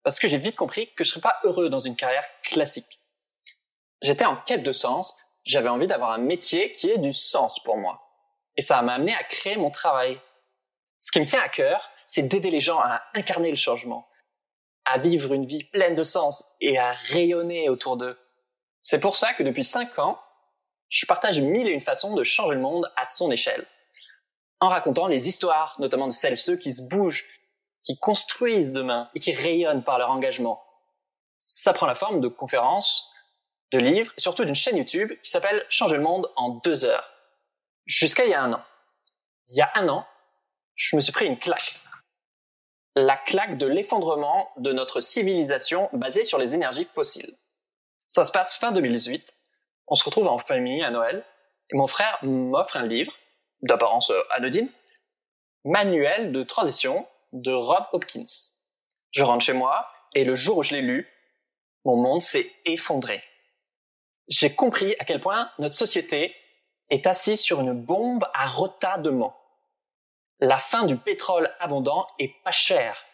parce 0.08 0.20
que 0.20 0.30
j'ai 0.30 0.38
vite 0.38 0.56
compris 0.56 0.90
que 0.92 1.04
je 1.04 1.10
ne 1.10 1.12
serais 1.16 1.22
pas 1.22 1.38
heureux 1.44 1.70
dans 1.70 1.82
une 1.82 1.98
carrière 1.98 2.26
classique. 2.42 3.02
J'étais 4.02 4.24
en 4.24 4.38
quête 4.38 4.64
de 4.64 4.72
sens, 4.72 5.14
j'avais 5.44 5.68
envie 5.68 5.86
d'avoir 5.88 6.12
un 6.12 6.18
métier 6.18 6.72
qui 6.72 6.90
ait 6.90 6.98
du 6.98 7.12
sens 7.12 7.62
pour 7.64 7.76
moi. 7.76 8.02
Et 8.56 8.62
ça 8.62 8.82
m'a 8.82 8.94
amené 8.94 9.14
à 9.14 9.24
créer 9.26 9.58
mon 9.58 9.70
travail. 9.70 10.18
Ce 11.00 11.12
qui 11.12 11.20
me 11.20 11.26
tient 11.26 11.42
à 11.42 11.50
cœur, 11.50 11.92
c'est 12.06 12.24
d'aider 12.24 12.52
les 12.52 12.62
gens 12.62 12.80
à 12.80 13.04
incarner 13.16 13.50
le 13.50 13.58
changement, 13.58 14.08
à 14.86 14.98
vivre 14.98 15.34
une 15.34 15.46
vie 15.46 15.66
pleine 15.66 15.96
de 15.96 16.04
sens 16.04 16.56
et 16.62 16.78
à 16.78 16.94
rayonner 16.94 17.68
autour 17.68 17.98
d'eux. 17.98 18.18
C'est 18.90 19.02
pour 19.02 19.18
ça 19.18 19.34
que 19.34 19.44
depuis 19.44 19.66
cinq 19.66 20.00
ans, 20.00 20.18
je 20.88 21.06
partage 21.06 21.42
mille 21.42 21.68
et 21.68 21.72
une 21.72 21.82
façons 21.82 22.16
de 22.16 22.24
changer 22.24 22.56
le 22.56 22.62
monde 22.62 22.90
à 22.96 23.04
son 23.04 23.30
échelle. 23.32 23.68
En 24.62 24.70
racontant 24.70 25.08
les 25.08 25.28
histoires, 25.28 25.76
notamment 25.80 26.08
de 26.08 26.14
celles 26.14 26.38
ceux 26.38 26.56
qui 26.56 26.72
se 26.72 26.84
bougent, 26.84 27.26
qui 27.84 28.00
construisent 28.00 28.72
demain 28.72 29.10
et 29.14 29.20
qui 29.20 29.34
rayonnent 29.34 29.84
par 29.84 30.00
leur 30.00 30.10
engagement. 30.10 30.64
Ça 31.42 31.74
prend 31.74 31.86
la 31.86 31.96
forme 31.96 32.22
de 32.22 32.30
conférences, 32.30 33.12
de 33.74 33.78
livres 33.78 34.14
et 34.18 34.22
surtout 34.22 34.46
d'une 34.46 34.56
chaîne 34.56 34.78
YouTube 34.78 35.12
qui 35.22 35.32
s'appelle 35.32 35.66
Changer 35.68 35.98
le 35.98 36.04
monde 36.04 36.32
en 36.38 36.52
deux 36.64 36.86
heures. 36.86 37.12
Jusqu'à 37.86 38.24
il 38.24 38.32
y 38.32 38.36
a 38.36 38.42
un 38.42 38.54
an. 38.54 38.64
Il 39.50 39.58
y 39.58 39.62
a 39.62 39.70
un 39.76 39.90
an, 39.90 40.08
je 40.76 40.96
me 40.96 41.02
suis 41.02 41.12
pris 41.12 41.26
une 41.26 41.38
claque. 41.38 41.82
La 42.96 43.18
claque 43.18 43.58
de 43.58 43.68
l'effondrement 43.68 44.50
de 44.56 44.72
notre 44.72 45.02
civilisation 45.02 45.90
basée 45.92 46.24
sur 46.24 46.38
les 46.38 46.56
énergies 46.56 46.88
fossiles. 46.94 47.36
Ça 48.08 48.24
se 48.24 48.32
passe 48.32 48.56
fin 48.56 48.72
2018. 48.72 49.36
On 49.88 49.96
se 49.96 50.04
retrouve 50.04 50.28
en 50.28 50.38
famille 50.38 50.84
à 50.84 50.92
Noël 50.92 51.26
et 51.70 51.76
mon 51.76 51.88
frère 51.88 52.18
m'offre 52.24 52.78
un 52.78 52.86
livre, 52.86 53.14
d'apparence 53.62 54.12
anodine, 54.32 54.70
manuel 55.66 56.32
de 56.32 56.44
transition 56.44 57.08
de 57.34 57.52
Rob 57.52 57.86
Hopkins. 57.92 58.26
Je 59.12 59.24
rentre 59.24 59.44
chez 59.44 59.54
moi 59.54 59.88
et 60.14 60.24
le 60.24 60.36
jour 60.36 60.58
où 60.58 60.64
je 60.64 60.74
l'ai 60.74 60.82
lu, 60.82 61.08
mon 61.86 61.96
monde 61.96 62.22
s'est 62.22 62.52
effondré. 62.66 63.24
J'ai 64.28 64.54
compris 64.54 64.96
à 65.00 65.06
quel 65.06 65.20
point 65.20 65.50
notre 65.60 65.76
société 65.76 66.36
est 66.90 67.08
assise 67.08 67.42
sur 67.42 67.60
une 67.60 67.74
bombe 67.74 68.26
à 68.34 68.46
retardement. 68.46 69.36
La 70.40 70.58
fin 70.58 70.84
du 70.84 70.98
pétrole 70.98 71.50
abondant 71.60 72.08
est 72.20 72.34
pas 72.44 72.52
cher. 72.52 73.07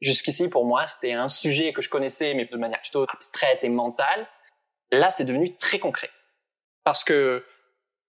Jusqu'ici, 0.00 0.48
pour 0.48 0.64
moi, 0.64 0.86
c'était 0.86 1.12
un 1.12 1.28
sujet 1.28 1.72
que 1.72 1.82
je 1.82 1.88
connaissais, 1.88 2.34
mais 2.34 2.46
de 2.46 2.56
manière 2.56 2.80
plutôt 2.80 3.06
abstraite 3.12 3.62
et 3.62 3.68
mentale. 3.68 4.26
Là, 4.90 5.10
c'est 5.10 5.24
devenu 5.24 5.56
très 5.56 5.78
concret. 5.78 6.10
Parce 6.82 7.04
que 7.04 7.44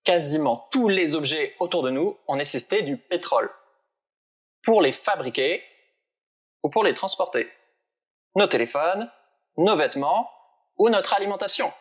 quasiment 0.04 0.68
tous 0.72 0.88
les 0.88 1.16
objets 1.16 1.56
autour 1.60 1.84
de 1.84 1.90
nous 1.90 2.18
ont 2.28 2.36
nécessité 2.36 2.82
du 2.82 2.98
pétrole 2.98 3.50
pour 4.64 4.82
les 4.82 4.92
fabriquer 4.92 5.64
ou 6.64 6.70
pour 6.70 6.84
les 6.84 6.94
transporter. 6.94 7.50
Nos 8.36 8.48
téléphones, 8.48 9.12
nos 9.58 9.76
vêtements 9.76 10.30
ou 10.78 10.90
notre 10.90 11.14
alimentation. 11.14 11.72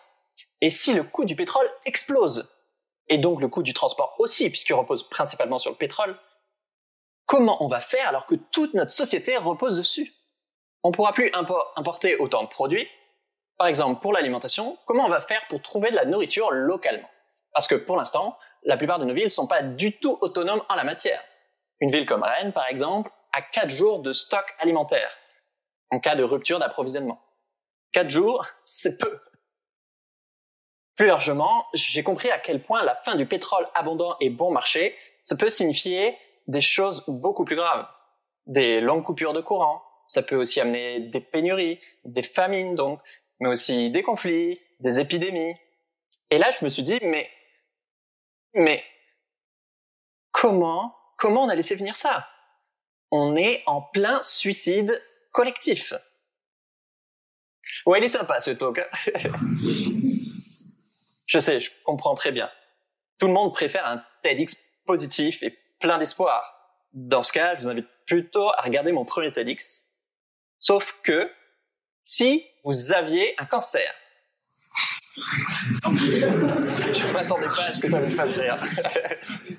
Et 0.61 0.70
si 0.70 0.94
le 0.94 1.02
coût 1.02 1.25
du 1.25 1.37
pétrole 1.37 1.70
explose, 1.84 2.50
et 3.08 3.18
donc 3.18 3.40
le 3.40 3.49
coût 3.49 3.62
du 3.62 3.75
transport 3.75 4.14
aussi, 4.18 4.49
puisqu'il 4.49 4.75
repose 4.75 5.08
principalement 5.08 5.58
sur 5.58 5.70
le 5.70 5.76
pétrole, 5.76 6.18
comment 7.34 7.64
on 7.64 7.66
va 7.66 7.80
faire 7.80 8.06
alors 8.06 8.26
que 8.26 8.36
toute 8.36 8.74
notre 8.74 8.92
société 8.92 9.36
repose 9.36 9.76
dessus 9.76 10.14
On 10.84 10.90
ne 10.90 10.94
pourra 10.94 11.12
plus 11.12 11.32
importer 11.34 12.16
autant 12.18 12.44
de 12.44 12.48
produits. 12.48 12.88
Par 13.58 13.66
exemple, 13.66 14.00
pour 14.00 14.12
l'alimentation, 14.12 14.78
comment 14.86 15.04
on 15.04 15.08
va 15.08 15.18
faire 15.18 15.42
pour 15.48 15.60
trouver 15.60 15.90
de 15.90 15.96
la 15.96 16.04
nourriture 16.04 16.52
localement? 16.52 17.10
Parce 17.52 17.66
que 17.66 17.74
pour 17.74 17.96
l'instant, 17.96 18.38
la 18.62 18.76
plupart 18.76 19.00
de 19.00 19.04
nos 19.04 19.14
villes 19.14 19.24
ne 19.24 19.28
sont 19.28 19.48
pas 19.48 19.62
du 19.62 19.98
tout 19.98 20.16
autonomes 20.20 20.62
en 20.68 20.76
la 20.76 20.84
matière. 20.84 21.20
Une 21.80 21.90
ville 21.90 22.06
comme 22.06 22.22
Rennes, 22.22 22.52
par 22.52 22.68
exemple, 22.68 23.10
à 23.32 23.42
4 23.42 23.68
jours 23.68 23.98
de 23.98 24.12
stock 24.12 24.54
alimentaire 24.60 25.10
en 25.90 25.98
cas 25.98 26.14
de 26.14 26.22
rupture 26.22 26.60
d'approvisionnement. 26.60 27.20
4 27.94 28.10
jours, 28.10 28.46
c'est 28.62 28.96
peu. 28.96 29.20
Plus 30.94 31.06
largement, 31.06 31.66
j'ai 31.74 32.04
compris 32.04 32.30
à 32.30 32.38
quel 32.38 32.62
point 32.62 32.84
la 32.84 32.94
fin 32.94 33.16
du 33.16 33.26
pétrole 33.26 33.66
abondant 33.74 34.16
et 34.20 34.30
bon 34.30 34.52
marché, 34.52 34.96
ça 35.24 35.34
peut 35.34 35.50
signifier 35.50 36.16
des 36.46 36.60
choses 36.60 37.04
beaucoup 37.08 37.44
plus 37.44 37.56
graves. 37.56 37.86
Des 38.46 38.80
longues 38.80 39.04
coupures 39.04 39.32
de 39.32 39.40
courant, 39.40 39.82
ça 40.06 40.22
peut 40.22 40.36
aussi 40.36 40.60
amener 40.60 41.00
des 41.00 41.20
pénuries, 41.20 41.78
des 42.04 42.22
famines 42.22 42.74
donc, 42.74 43.00
mais 43.40 43.48
aussi 43.48 43.90
des 43.90 44.02
conflits, 44.02 44.60
des 44.80 45.00
épidémies. 45.00 45.54
Et 46.30 46.38
là, 46.38 46.50
je 46.50 46.64
me 46.64 46.68
suis 46.68 46.82
dit, 46.82 46.98
mais, 47.02 47.30
mais, 48.54 48.84
comment, 50.30 50.94
comment 51.16 51.44
on 51.44 51.48
a 51.48 51.54
laissé 51.54 51.74
venir 51.74 51.96
ça? 51.96 52.28
On 53.10 53.36
est 53.36 53.62
en 53.66 53.80
plein 53.80 54.20
suicide 54.22 55.02
collectif. 55.32 55.94
Ouais, 57.86 57.98
il 57.98 58.04
est 58.04 58.08
sympa 58.08 58.40
ce 58.40 58.50
talk. 58.50 58.78
Hein. 58.78 58.88
je 61.26 61.38
sais, 61.38 61.60
je 61.60 61.70
comprends 61.84 62.14
très 62.14 62.32
bien. 62.32 62.50
Tout 63.18 63.26
le 63.26 63.32
monde 63.32 63.52
préfère 63.52 63.86
un 63.86 64.02
TEDx 64.22 64.56
positif 64.86 65.42
et 65.42 65.56
plein 65.80 65.98
d'espoir. 65.98 66.54
Dans 66.92 67.22
ce 67.22 67.32
cas, 67.32 67.56
je 67.56 67.62
vous 67.62 67.68
invite 67.68 67.88
plutôt 68.06 68.50
à 68.50 68.62
regarder 68.62 68.92
mon 68.92 69.04
premier 69.04 69.32
TEDx. 69.32 69.90
Sauf 70.58 70.94
que 71.02 71.30
si 72.02 72.44
vous 72.64 72.92
aviez 72.92 73.34
un 73.40 73.46
cancer, 73.46 73.92
je 75.16 77.06
ne 77.06 77.12
m'attendais 77.12 77.46
pas 77.46 77.64
à 77.64 77.72
ce 77.72 77.82
que 77.82 77.88
ça 77.88 78.00
vous 78.00 78.14
fasse 78.16 78.38
rire? 78.38 78.58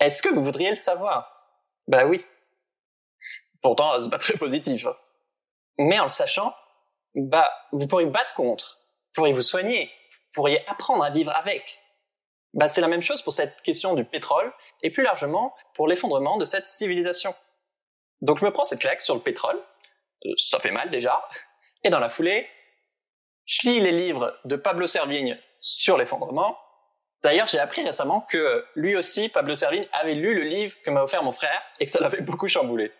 Est-ce 0.00 0.22
que 0.22 0.28
vous 0.28 0.42
voudriez 0.44 0.70
le 0.70 0.76
savoir? 0.76 1.34
Bah 1.88 2.06
oui. 2.06 2.24
Pourtant, 3.62 3.98
c'est 3.98 4.10
pas 4.10 4.18
très 4.18 4.38
positif. 4.38 4.86
Hein. 4.86 4.96
Mais 5.78 5.98
en 5.98 6.04
le 6.04 6.10
sachant, 6.10 6.54
bah, 7.14 7.50
vous 7.72 7.86
pourriez 7.86 8.06
battre 8.06 8.34
contre, 8.34 8.78
vous 9.06 9.12
pourriez 9.14 9.32
vous 9.32 9.42
soigner, 9.42 9.90
vous 10.10 10.32
pourriez 10.34 10.66
apprendre 10.68 11.02
à 11.02 11.10
vivre 11.10 11.34
avec. 11.34 11.80
Bah, 12.54 12.68
c'est 12.68 12.80
la 12.80 12.88
même 12.88 13.02
chose 13.02 13.22
pour 13.22 13.32
cette 13.32 13.60
question 13.62 13.94
du 13.94 14.04
pétrole 14.04 14.52
et 14.82 14.90
plus 14.90 15.02
largement 15.02 15.54
pour 15.74 15.86
l'effondrement 15.86 16.38
de 16.38 16.44
cette 16.44 16.66
civilisation. 16.66 17.34
Donc 18.20 18.38
je 18.38 18.44
me 18.44 18.50
prends 18.50 18.64
cette 18.64 18.80
claque 18.80 19.00
sur 19.00 19.14
le 19.14 19.20
pétrole, 19.20 19.62
euh, 20.26 20.30
ça 20.36 20.58
fait 20.58 20.70
mal 20.70 20.90
déjà, 20.90 21.22
et 21.84 21.90
dans 21.90 22.00
la 22.00 22.08
foulée, 22.08 22.48
je 23.44 23.68
lis 23.68 23.80
les 23.80 23.92
livres 23.92 24.36
de 24.44 24.56
Pablo 24.56 24.86
Servigne 24.86 25.38
sur 25.60 25.96
l'effondrement. 25.96 26.58
D'ailleurs, 27.22 27.46
j'ai 27.46 27.58
appris 27.58 27.82
récemment 27.82 28.20
que 28.22 28.64
lui 28.74 28.96
aussi, 28.96 29.28
Pablo 29.28 29.54
Servigne, 29.54 29.86
avait 29.92 30.14
lu 30.14 30.34
le 30.34 30.42
livre 30.42 30.76
que 30.82 30.90
m'a 30.90 31.02
offert 31.02 31.22
mon 31.22 31.32
frère 31.32 31.62
et 31.80 31.86
que 31.86 31.90
ça 31.90 32.00
l'avait 32.00 32.20
beaucoup 32.20 32.48
chamboulé. 32.48 32.92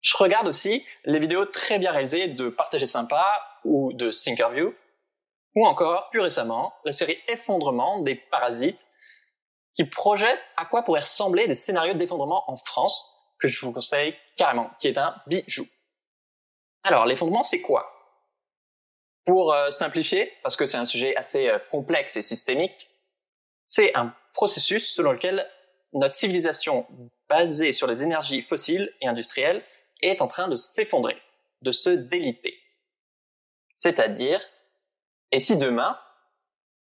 Je 0.00 0.16
regarde 0.16 0.46
aussi 0.46 0.84
les 1.04 1.18
vidéos 1.18 1.46
très 1.46 1.78
bien 1.78 1.90
réalisées 1.90 2.28
de 2.28 2.48
Partager 2.48 2.86
Sympa 2.86 3.24
ou 3.64 3.92
de 3.92 4.10
Thinkerview, 4.10 4.72
ou 5.56 5.66
encore, 5.66 6.10
plus 6.10 6.20
récemment, 6.20 6.74
la 6.84 6.92
série 6.92 7.18
Effondrement 7.28 8.00
des 8.00 8.14
Parasites, 8.14 8.86
qui 9.74 9.84
projette 9.84 10.38
à 10.56 10.66
quoi 10.66 10.82
pourraient 10.82 11.00
ressembler 11.00 11.48
des 11.48 11.54
scénarios 11.54 11.94
d'effondrement 11.94 12.48
en 12.50 12.56
France, 12.56 13.10
que 13.38 13.48
je 13.48 13.64
vous 13.64 13.72
conseille 13.72 14.14
carrément, 14.36 14.70
qui 14.78 14.88
est 14.88 14.98
un 14.98 15.16
bijou. 15.26 15.66
Alors, 16.84 17.06
l'effondrement, 17.06 17.42
c'est 17.42 17.62
quoi? 17.62 17.90
Pour 19.24 19.52
euh, 19.52 19.70
simplifier, 19.70 20.32
parce 20.42 20.56
que 20.56 20.66
c'est 20.66 20.76
un 20.76 20.84
sujet 20.84 21.16
assez 21.16 21.48
euh, 21.48 21.58
complexe 21.70 22.16
et 22.16 22.22
systémique, 22.22 22.88
c'est 23.66 23.94
un 23.96 24.14
processus 24.34 24.88
selon 24.94 25.12
lequel 25.12 25.46
notre 25.92 26.14
civilisation 26.14 26.86
basée 27.28 27.72
sur 27.72 27.86
les 27.86 28.02
énergies 28.02 28.42
fossiles 28.42 28.92
et 29.00 29.08
industrielles 29.08 29.64
est 30.02 30.20
en 30.20 30.28
train 30.28 30.48
de 30.48 30.56
s'effondrer, 30.56 31.20
de 31.62 31.72
se 31.72 31.90
déliter. 31.90 32.58
C'est-à-dire 33.74 34.40
et 35.32 35.38
si 35.38 35.56
demain, 35.56 35.98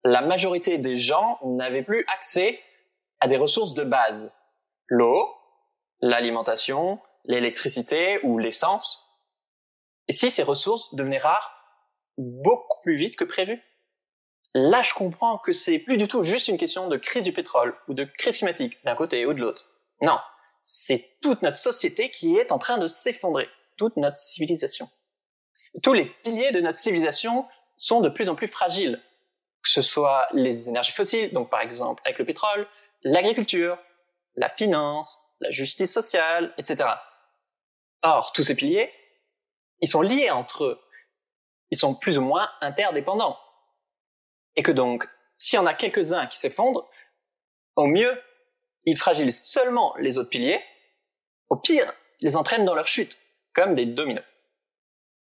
la 0.03 0.21
majorité 0.21 0.77
des 0.77 0.95
gens 0.95 1.39
n'avaient 1.43 1.83
plus 1.83 2.05
accès 2.13 2.59
à 3.19 3.27
des 3.27 3.37
ressources 3.37 3.73
de 3.73 3.83
base, 3.83 4.33
l'eau, 4.87 5.33
l'alimentation, 6.01 6.99
l'électricité 7.23 8.19
ou 8.23 8.37
l'essence, 8.37 9.01
et 10.07 10.13
si 10.13 10.29
ces 10.29 10.43
ressources 10.43 10.93
devenaient 10.93 11.17
rares 11.17 11.55
beaucoup 12.17 12.81
plus 12.83 12.95
vite 12.95 13.15
que 13.15 13.23
prévu? 13.23 13.61
Là, 14.53 14.81
je 14.83 14.93
comprends 14.93 15.37
que 15.37 15.51
c'est 15.51 15.79
plus 15.79 15.97
du 15.97 16.07
tout 16.07 16.23
juste 16.23 16.47
une 16.47 16.57
question 16.57 16.87
de 16.87 16.97
crise 16.97 17.23
du 17.23 17.33
pétrole 17.33 17.75
ou 17.87 17.93
de 17.93 18.05
crise 18.05 18.37
climatique 18.37 18.83
d'un 18.85 18.95
côté 18.95 19.25
ou 19.25 19.33
de 19.33 19.41
l'autre. 19.41 19.69
Non, 20.01 20.17
c'est 20.63 21.17
toute 21.21 21.41
notre 21.41 21.57
société 21.57 22.09
qui 22.09 22.37
est 22.37 22.51
en 22.51 22.57
train 22.57 22.77
de 22.77 22.87
s'effondrer, 22.87 23.49
toute 23.77 23.97
notre 23.97 24.17
civilisation. 24.17 24.89
Tous 25.83 25.93
les 25.93 26.05
piliers 26.05 26.51
de 26.51 26.61
notre 26.61 26.77
civilisation 26.77 27.45
sont 27.77 28.01
de 28.01 28.09
plus 28.09 28.29
en 28.29 28.35
plus 28.35 28.47
fragiles, 28.47 29.01
que 29.63 29.69
ce 29.69 29.81
soit 29.81 30.27
les 30.33 30.69
énergies 30.69 30.91
fossiles, 30.91 31.33
donc 31.33 31.49
par 31.49 31.61
exemple 31.61 32.01
avec 32.05 32.19
le 32.19 32.25
pétrole, 32.25 32.67
l'agriculture, 33.03 33.77
la 34.35 34.49
finance, 34.49 35.19
la 35.39 35.49
justice 35.51 35.93
sociale, 35.93 36.53
etc. 36.57 36.89
Or, 38.01 38.31
tous 38.33 38.43
ces 38.43 38.55
piliers, 38.55 38.91
ils 39.81 39.87
sont 39.87 40.01
liés 40.01 40.29
entre 40.29 40.65
eux. 40.65 40.81
Ils 41.71 41.77
sont 41.77 41.95
plus 41.95 42.17
ou 42.17 42.21
moins 42.21 42.49
interdépendants. 42.61 43.37
Et 44.55 44.63
que 44.63 44.71
donc, 44.71 45.09
s'il 45.37 45.57
y 45.57 45.59
en 45.59 45.65
a 45.65 45.73
quelques-uns 45.73 46.27
qui 46.27 46.37
s'effondrent, 46.37 46.89
au 47.75 47.87
mieux, 47.87 48.21
ils 48.85 48.97
fragilisent 48.97 49.43
seulement 49.43 49.95
les 49.97 50.17
autres 50.17 50.29
piliers, 50.29 50.61
au 51.49 51.57
pire, 51.57 51.91
ils 52.21 52.25
les 52.25 52.35
entraînent 52.37 52.65
dans 52.65 52.75
leur 52.75 52.87
chute, 52.87 53.17
comme 53.53 53.75
des 53.75 53.85
dominos. 53.85 54.23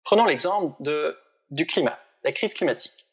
Prenons 0.03 0.25
l'exemple 0.25 0.75
de, 0.81 1.17
du 1.49 1.65
climat 1.65 2.02
la 2.23 2.31
crise 2.31 2.53
climatique. 2.53 3.07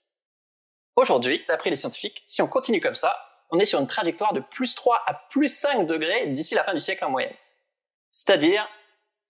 Aujourd'hui, 0.97 1.45
d'après 1.49 1.71
les 1.71 1.77
scientifiques, 1.77 2.23
si 2.27 2.43
on 2.43 2.49
continue 2.49 2.81
comme 2.81 2.95
ça, 2.95 3.19
on 3.51 3.59
est 3.59 3.65
sur 3.65 3.81
une 3.81 3.87
trajectoire 3.87 4.33
de 4.33 4.41
plus 4.41 4.75
3 4.75 5.03
à 5.07 5.15
plus 5.31 5.49
5 5.49 5.87
degrés 5.87 6.29
d'ici 6.29 6.55
la 6.55 6.65
fin 6.65 6.75
du 6.75 6.81
siècle 6.81 7.05
en 7.05 7.11
moyenne. 7.11 7.35
C'est-à-dire 8.11 8.69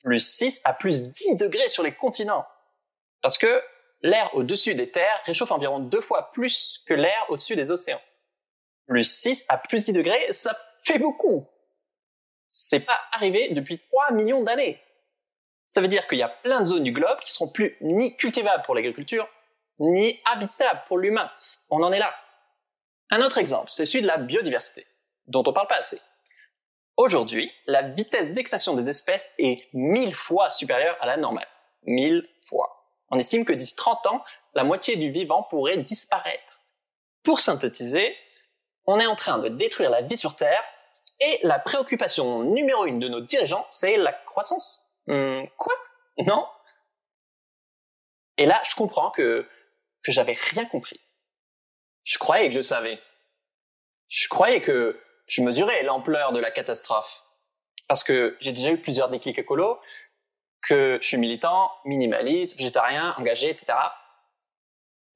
plus 0.03 0.21
6 0.21 0.63
à 0.65 0.73
plus 0.73 1.03
10 1.03 1.37
degrés 1.37 1.69
sur 1.69 1.83
les 1.83 1.93
continents. 1.93 2.47
Parce 3.23 3.39
que 3.39 3.63
l'air 4.03 4.35
au-dessus 4.35 4.75
des 4.75 4.91
terres 4.91 5.21
réchauffe 5.25 5.53
environ 5.53 5.79
deux 5.79 6.01
fois 6.01 6.33
plus 6.33 6.83
que 6.87 6.95
l'air 6.95 7.27
au-dessus 7.29 7.57
des 7.57 7.71
océans. 7.71 8.01
Plus 8.87 9.05
6 9.05 9.47
à 9.49 9.59
plus 9.59 9.85
10 9.85 9.93
degrés, 9.93 10.33
ça 10.33 10.59
fait 10.83 10.99
beaucoup. 10.99 11.47
C'est 12.49 12.81
pas 12.81 13.01
arrivé 13.13 13.51
depuis 13.51 13.79
3 13.79 14.13
millions 14.13 14.43
d'années. 14.43 14.83
Ça 15.67 15.81
veut 15.81 15.89
dire 15.89 16.09
qu'il 16.09 16.19
y 16.19 16.23
a 16.23 16.29
plein 16.29 16.61
de 16.61 16.67
zones 16.67 16.83
du 16.83 16.93
globe 16.93 17.21
qui 17.21 17.31
seront 17.31 17.53
plus 17.53 17.77
ni 17.81 18.17
cultivables 18.17 18.65
pour 18.65 18.75
l'agriculture, 18.75 19.29
ni 19.81 20.21
habitable 20.25 20.83
pour 20.87 20.99
l'humain. 20.99 21.31
On 21.71 21.83
en 21.83 21.91
est 21.91 21.99
là. 21.99 22.15
Un 23.11 23.23
autre 23.23 23.39
exemple, 23.39 23.71
c'est 23.73 23.87
celui 23.87 24.03
de 24.03 24.07
la 24.07 24.19
biodiversité, 24.19 24.87
dont 25.27 25.43
on 25.45 25.53
parle 25.53 25.67
pas 25.67 25.79
assez. 25.79 26.01
Aujourd'hui, 26.97 27.51
la 27.67 27.83
vitesse 27.83 28.31
d'extinction 28.31 28.75
des 28.75 28.89
espèces 28.89 29.31
est 29.39 29.69
mille 29.73 30.15
fois 30.15 30.51
supérieure 30.51 30.97
à 31.01 31.07
la 31.07 31.17
normale. 31.17 31.49
Mille 31.83 32.29
fois. 32.47 32.87
On 33.11 33.19
estime 33.19 33.45
que 33.45 33.53
d'ici 33.53 33.75
30 33.75 34.07
ans, 34.07 34.23
la 34.55 34.65
moitié 34.65 34.97
du 34.97 35.11
vivant 35.11 35.43
pourrait 35.43 35.79
disparaître. 35.79 36.61
Pour 37.23 37.41
synthétiser, 37.41 38.15
on 38.87 39.01
est 39.01 39.07
en 39.07 39.17
train 39.17 39.39
de 39.39 39.49
détruire 39.49 39.91
la 39.91 40.03
vie 40.03 40.17
sur 40.17 40.37
Terre 40.37 40.63
et 41.21 41.41
la 41.43 41.59
préoccupation 41.59 42.45
numéro 42.45 42.87
une 42.87 42.99
de 42.99 43.09
nos 43.09 43.21
dirigeants, 43.21 43.65
c'est 43.67 43.97
la 43.97 44.13
croissance. 44.13 44.87
Hum, 45.09 45.47
quoi? 45.57 45.75
Non? 46.19 46.47
Et 48.37 48.47
là, 48.47 48.61
je 48.65 48.75
comprends 48.75 49.11
que 49.11 49.47
que 50.03 50.13
j'avais 50.13 50.33
rien 50.33 50.65
compris. 50.65 51.01
Je 52.05 52.19
croyais 52.19 52.49
que 52.49 52.55
je 52.55 52.61
savais. 52.61 53.01
Je 54.09 54.29
croyais 54.29 54.61
que 54.61 55.01
je 55.27 55.43
mesurais 55.43 55.83
l'ampleur 55.83 56.33
de 56.33 56.41
la 56.41 56.51
catastrophe. 56.51 57.25
Parce 57.89 58.05
que 58.05 58.37
j'ai 58.41 58.53
déjà 58.53 58.71
eu 58.71 58.81
plusieurs 58.81 59.09
déclics 59.09 59.39
écolos, 59.39 59.79
que 60.63 60.99
je 61.01 61.07
suis 61.07 61.17
militant, 61.17 61.71
minimaliste, 61.85 62.57
végétarien, 62.57 63.15
engagé, 63.19 63.49
etc. 63.49 63.75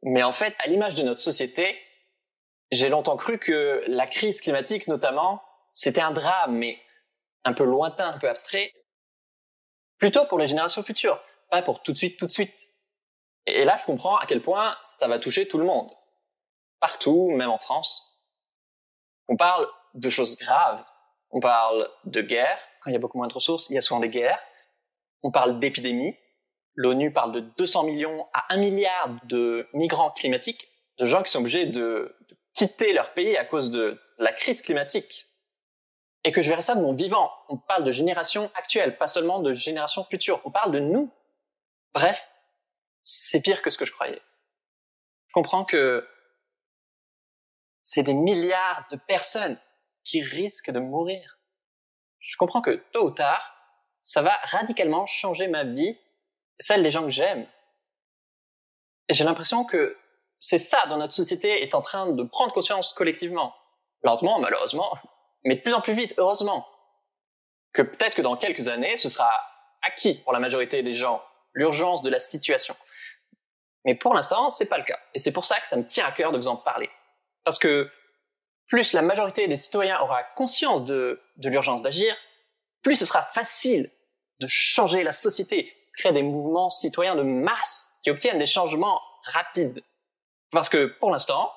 Mais 0.02 0.22
en 0.22 0.32
fait, 0.32 0.54
à 0.58 0.66
l'image 0.66 0.94
de 0.94 1.02
notre 1.02 1.20
société, 1.20 1.78
j'ai 2.70 2.88
longtemps 2.88 3.16
cru 3.16 3.38
que 3.38 3.84
la 3.86 4.06
crise 4.06 4.40
climatique, 4.40 4.88
notamment, 4.88 5.42
c'était 5.72 6.00
un 6.00 6.10
drame, 6.10 6.56
mais 6.56 6.78
un 7.44 7.52
peu 7.52 7.64
lointain, 7.64 8.08
un 8.08 8.18
peu 8.18 8.28
abstrait, 8.28 8.72
plutôt 9.98 10.24
pour 10.26 10.38
les 10.38 10.46
générations 10.46 10.82
futures, 10.82 11.22
pas 11.50 11.62
pour 11.62 11.82
tout 11.82 11.92
de 11.92 11.98
suite, 11.98 12.18
tout 12.18 12.26
de 12.26 12.32
suite. 12.32 12.73
Et 13.46 13.64
là, 13.64 13.76
je 13.76 13.84
comprends 13.84 14.16
à 14.16 14.26
quel 14.26 14.40
point 14.40 14.74
ça 14.82 15.08
va 15.08 15.18
toucher 15.18 15.46
tout 15.46 15.58
le 15.58 15.64
monde. 15.64 15.90
Partout, 16.80 17.30
même 17.30 17.50
en 17.50 17.58
France. 17.58 18.26
On 19.28 19.36
parle 19.36 19.66
de 19.94 20.08
choses 20.08 20.36
graves. 20.36 20.84
On 21.30 21.40
parle 21.40 21.90
de 22.04 22.20
guerre. 22.20 22.58
Quand 22.80 22.90
il 22.90 22.94
y 22.94 22.96
a 22.96 23.00
beaucoup 23.00 23.18
moins 23.18 23.28
de 23.28 23.34
ressources, 23.34 23.68
il 23.70 23.74
y 23.74 23.78
a 23.78 23.80
souvent 23.80 24.00
des 24.00 24.08
guerres. 24.08 24.40
On 25.22 25.30
parle 25.30 25.58
d'épidémie. 25.58 26.16
L'ONU 26.74 27.12
parle 27.12 27.32
de 27.32 27.40
200 27.40 27.84
millions 27.84 28.26
à 28.32 28.52
1 28.52 28.56
milliard 28.56 29.10
de 29.24 29.68
migrants 29.72 30.10
climatiques, 30.10 30.68
de 30.98 31.06
gens 31.06 31.22
qui 31.22 31.30
sont 31.30 31.38
obligés 31.38 31.66
de, 31.66 32.16
quitter 32.54 32.92
leur 32.92 33.12
pays 33.12 33.36
à 33.36 33.44
cause 33.44 33.70
de 33.70 34.00
la 34.18 34.32
crise 34.32 34.62
climatique. 34.62 35.26
et 36.26 36.32
que 36.32 36.40
je 36.40 36.48
verrai 36.48 36.62
ça 36.62 36.74
de 36.74 36.80
mon 36.80 36.94
vivant. 36.94 37.30
On 37.50 37.58
parle 37.58 37.84
de 37.84 37.92
génération 37.92 38.50
actuelle, 38.54 38.96
pas 38.96 39.08
seulement 39.08 39.40
de 39.40 39.52
génération 39.52 40.04
future. 40.04 40.40
On 40.46 40.50
parle 40.50 40.72
de 40.72 40.78
nous. 40.78 41.12
Bref, 41.92 42.30
c'est 43.04 43.40
pire 43.40 43.62
que 43.62 43.70
ce 43.70 43.78
que 43.78 43.84
je 43.84 43.92
croyais. 43.92 44.20
Je 45.28 45.32
comprends 45.34 45.64
que 45.64 46.08
c'est 47.84 48.02
des 48.02 48.14
milliards 48.14 48.88
de 48.90 48.96
personnes 48.96 49.58
qui 50.02 50.22
risquent 50.22 50.70
de 50.70 50.80
mourir. 50.80 51.38
Je 52.18 52.36
comprends 52.36 52.62
que 52.62 52.82
tôt 52.92 53.06
ou 53.06 53.10
tard, 53.10 53.54
ça 54.00 54.22
va 54.22 54.36
radicalement 54.42 55.06
changer 55.06 55.46
ma 55.48 55.64
vie, 55.64 55.98
celle 56.58 56.82
des 56.82 56.90
gens 56.90 57.02
que 57.02 57.10
j'aime. 57.10 57.46
J'ai 59.10 59.24
l'impression 59.24 59.64
que 59.64 59.96
c'est 60.38 60.58
ça 60.58 60.86
dont 60.88 60.96
notre 60.96 61.12
société 61.12 61.62
est 61.62 61.74
en 61.74 61.82
train 61.82 62.10
de 62.10 62.22
prendre 62.22 62.52
conscience 62.52 62.94
collectivement. 62.94 63.54
Lentement, 64.02 64.38
malheureusement, 64.38 64.92
mais 65.44 65.56
de 65.56 65.60
plus 65.60 65.74
en 65.74 65.80
plus 65.80 65.94
vite, 65.94 66.14
heureusement. 66.16 66.66
Que 67.72 67.82
peut-être 67.82 68.14
que 68.14 68.22
dans 68.22 68.36
quelques 68.36 68.68
années, 68.68 68.96
ce 68.96 69.08
sera 69.08 69.30
acquis 69.82 70.20
pour 70.20 70.32
la 70.32 70.38
majorité 70.38 70.82
des 70.82 70.94
gens, 70.94 71.22
l'urgence 71.52 72.02
de 72.02 72.10
la 72.10 72.18
situation. 72.18 72.76
Mais 73.84 73.94
pour 73.94 74.14
l'instant, 74.14 74.50
c'est 74.50 74.66
pas 74.66 74.78
le 74.78 74.84
cas. 74.84 74.98
Et 75.12 75.18
c'est 75.18 75.32
pour 75.32 75.44
ça 75.44 75.60
que 75.60 75.66
ça 75.66 75.76
me 75.76 75.86
tient 75.86 76.06
à 76.06 76.12
cœur 76.12 76.32
de 76.32 76.38
vous 76.38 76.48
en 76.48 76.56
parler. 76.56 76.90
Parce 77.44 77.58
que 77.58 77.90
plus 78.66 78.92
la 78.94 79.02
majorité 79.02 79.46
des 79.46 79.56
citoyens 79.56 80.00
aura 80.00 80.22
conscience 80.22 80.84
de, 80.84 81.20
l'urgence 81.36 81.82
d'agir, 81.82 82.16
plus 82.82 82.96
ce 82.96 83.06
sera 83.06 83.22
facile 83.22 83.90
de 84.40 84.46
changer 84.48 85.02
la 85.02 85.12
société, 85.12 85.76
créer 85.96 86.12
des 86.12 86.22
mouvements 86.22 86.70
citoyens 86.70 87.14
de 87.14 87.22
masse 87.22 87.98
qui 88.02 88.10
obtiennent 88.10 88.38
des 88.38 88.46
changements 88.46 89.00
rapides. 89.24 89.82
Parce 90.50 90.68
que 90.68 90.86
pour 90.86 91.10
l'instant, 91.10 91.52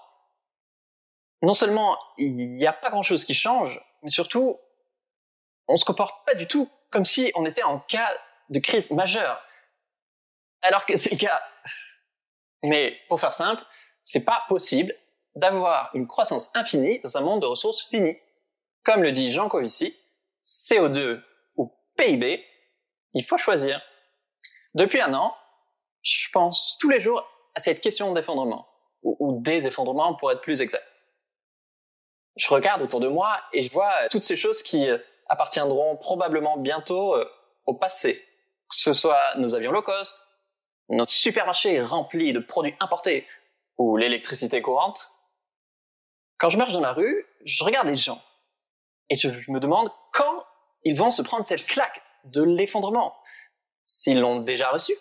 non 1.41 1.53
seulement 1.53 1.97
il 2.17 2.35
n'y 2.35 2.67
a 2.67 2.73
pas 2.73 2.89
grand-chose 2.89 3.23
qui 3.23 3.33
change, 3.33 3.81
mais 4.03 4.09
surtout, 4.09 4.59
on 5.67 5.77
se 5.77 5.85
comporte 5.85 6.25
pas 6.25 6.35
du 6.35 6.47
tout 6.47 6.69
comme 6.91 7.05
si 7.05 7.31
on 7.35 7.45
était 7.45 7.63
en 7.63 7.79
cas 7.79 8.09
de 8.49 8.59
crise 8.59 8.91
majeure. 8.91 9.41
Alors 10.61 10.85
que 10.85 10.97
c'est 10.97 11.11
le 11.11 11.17
cas. 11.17 11.41
Mais 12.63 12.97
pour 13.09 13.19
faire 13.19 13.33
simple, 13.33 13.63
c'est 14.03 14.23
pas 14.23 14.43
possible 14.47 14.93
d'avoir 15.35 15.91
une 15.93 16.07
croissance 16.07 16.49
infinie 16.55 16.99
dans 16.99 17.17
un 17.17 17.21
monde 17.21 17.41
de 17.41 17.45
ressources 17.45 17.83
finies. 17.87 18.17
Comme 18.83 19.03
le 19.03 19.11
dit 19.11 19.31
Jean 19.31 19.49
Covici, 19.49 19.95
CO2 20.43 21.21
ou 21.55 21.71
PIB, 21.95 22.43
il 23.13 23.23
faut 23.23 23.37
choisir. 23.37 23.81
Depuis 24.73 25.01
un 25.01 25.13
an, 25.13 25.35
je 26.01 26.29
pense 26.31 26.77
tous 26.79 26.89
les 26.89 26.99
jours 26.99 27.27
à 27.55 27.59
cette 27.59 27.81
question 27.81 28.13
d'effondrement, 28.13 28.67
ou, 29.03 29.39
des 29.41 29.67
effondrements 29.67 30.15
pour 30.15 30.31
être 30.31 30.41
plus 30.41 30.61
exact. 30.61 30.85
Je 32.35 32.47
regarde 32.49 32.81
autour 32.81 32.99
de 32.99 33.07
moi 33.07 33.41
et 33.51 33.61
je 33.61 33.71
vois 33.71 33.91
toutes 34.09 34.23
ces 34.23 34.35
choses 34.35 34.61
qui 34.61 34.87
euh, 34.87 34.99
appartiendront 35.27 35.97
probablement 35.97 36.57
bientôt 36.57 37.15
euh, 37.15 37.27
au 37.65 37.73
passé. 37.73 38.23
Que 38.69 38.75
ce 38.75 38.93
soit 38.93 39.35
nos 39.37 39.55
avions 39.55 39.71
low 39.71 39.81
cost, 39.81 40.27
notre 40.89 41.11
supermarché 41.11 41.81
rempli 41.81 42.33
de 42.33 42.39
produits 42.39 42.75
importés, 42.79 43.27
ou 43.77 43.97
l'électricité 43.97 44.61
courante, 44.61 45.11
quand 46.37 46.49
je 46.49 46.57
marche 46.57 46.73
dans 46.73 46.81
la 46.81 46.93
rue, 46.93 47.25
je 47.45 47.63
regarde 47.63 47.87
les 47.87 47.95
gens 47.95 48.21
et 49.09 49.15
je 49.15 49.29
me 49.51 49.59
demande 49.59 49.91
quand 50.11 50.45
ils 50.83 50.95
vont 50.95 51.09
se 51.09 51.21
prendre 51.21 51.45
cette 51.45 51.65
claque 51.65 52.01
de 52.25 52.43
l'effondrement, 52.43 53.17
s'ils 53.85 54.19
l'ont 54.19 54.39
déjà 54.39 54.69
reçu? 54.69 54.93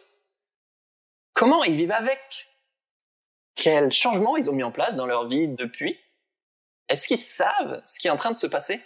Comment 1.32 1.64
ils 1.64 1.76
vivent 1.76 1.92
avec? 1.92 2.48
Quels 3.54 3.92
changements 3.92 4.36
ils 4.36 4.48
ont 4.48 4.54
mis 4.54 4.62
en 4.62 4.72
place 4.72 4.96
dans 4.96 5.06
leur 5.06 5.26
vie 5.26 5.48
depuis? 5.48 5.98
Est-ce 6.88 7.08
qu'ils 7.08 7.18
savent 7.18 7.80
ce 7.84 7.98
qui 7.98 8.06
est 8.06 8.10
en 8.10 8.16
train 8.16 8.30
de 8.30 8.38
se 8.38 8.46
passer? 8.46 8.80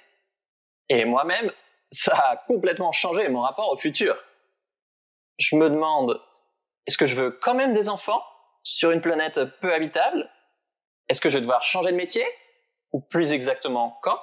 Et 0.88 1.04
moi-même, 1.04 1.52
ça 1.90 2.16
a 2.16 2.36
complètement 2.36 2.92
changé 2.92 3.28
mon 3.28 3.42
rapport 3.42 3.70
au 3.70 3.76
futur. 3.76 4.24
Je 5.38 5.56
me 5.56 5.68
demande, 5.68 6.20
est-ce 6.86 6.98
que 6.98 7.06
je 7.06 7.14
veux 7.14 7.30
quand 7.30 7.54
même 7.54 7.72
des 7.72 7.88
enfants 7.88 8.22
sur 8.62 8.90
une 8.90 9.00
planète 9.00 9.44
peu 9.60 9.72
habitable? 9.72 10.30
Est-ce 11.08 11.20
que 11.20 11.28
je 11.28 11.38
vais 11.38 11.42
devoir 11.42 11.62
changer 11.62 11.90
de 11.90 11.96
métier? 11.96 12.24
Ou 12.92 13.00
plus 13.00 13.32
exactement, 13.32 13.98
quand? 14.02 14.20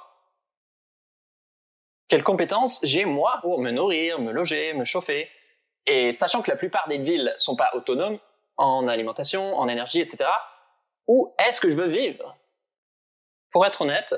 Quelles 2.08 2.24
compétences 2.24 2.80
j'ai 2.82 3.04
moi 3.04 3.38
pour 3.42 3.60
me 3.60 3.70
nourrir, 3.70 4.18
me 4.18 4.32
loger, 4.32 4.72
me 4.74 4.84
chauffer? 4.84 5.30
Et 5.86 6.12
sachant 6.12 6.42
que 6.42 6.50
la 6.50 6.56
plupart 6.56 6.88
des 6.88 6.98
villes 6.98 7.34
sont 7.38 7.56
pas 7.56 7.70
autonomes 7.74 8.18
en 8.56 8.88
alimentation, 8.88 9.54
en 9.54 9.68
énergie, 9.68 10.00
etc., 10.00 10.28
où 11.06 11.34
est-ce 11.38 11.60
que 11.60 11.70
je 11.70 11.76
veux 11.76 11.88
vivre? 11.88 12.36
Pour 13.50 13.64
être 13.64 13.82
honnête, 13.82 14.14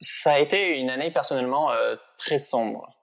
ça 0.00 0.34
a 0.34 0.38
été 0.38 0.78
une 0.78 0.88
année 0.88 1.10
personnellement 1.10 1.72
euh, 1.72 1.96
très 2.16 2.38
sombre. 2.38 2.94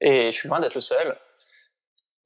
Et 0.00 0.30
je 0.30 0.36
suis 0.36 0.48
loin 0.48 0.60
d'être 0.60 0.74
le 0.74 0.80
seul 0.80 1.18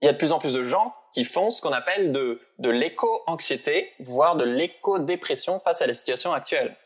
il 0.04 0.06
y 0.06 0.10
a 0.10 0.12
de 0.12 0.18
plus 0.18 0.32
en 0.32 0.38
plus 0.38 0.52
de 0.52 0.62
gens 0.62 0.94
qui 1.14 1.24
font 1.24 1.48
ce 1.48 1.62
qu'on 1.62 1.72
appelle 1.72 2.12
de, 2.12 2.38
de 2.58 2.68
l'éco-anxiété, 2.68 3.90
voire 4.00 4.36
de 4.36 4.44
l'éco-dépression 4.44 5.60
face 5.60 5.80
à 5.80 5.86
la 5.86 5.94
situation 5.94 6.34
actuelle. 6.34 6.76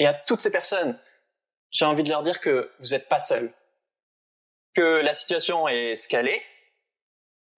Et 0.00 0.06
à 0.08 0.14
toutes 0.14 0.40
ces 0.40 0.50
personnes, 0.50 0.98
j'ai 1.70 1.84
envie 1.84 2.02
de 2.02 2.08
leur 2.08 2.22
dire 2.22 2.40
que 2.40 2.72
vous 2.80 2.88
n'êtes 2.88 3.08
pas 3.08 3.20
seuls. 3.20 3.54
Que 4.74 5.00
la 5.00 5.14
situation 5.14 5.68
est 5.68 5.94
scalée. 5.94 6.42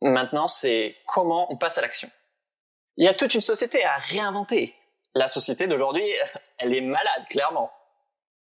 Maintenant, 0.03 0.47
c'est 0.47 0.95
comment 1.07 1.51
on 1.51 1.57
passe 1.57 1.79
à 1.79 1.81
l'action. 1.81 2.11
Il 2.99 3.07
y 3.07 3.09
a 3.09 3.15
toute 3.15 3.33
une 3.33 3.41
société 3.41 3.83
à 3.83 3.97
réinventer. 3.97 4.75
La 5.15 5.27
société 5.27 5.67
d'aujourd'hui, 5.69 6.07
elle 6.59 6.75
est 6.75 6.83
malade, 6.83 7.25
clairement. 7.31 7.73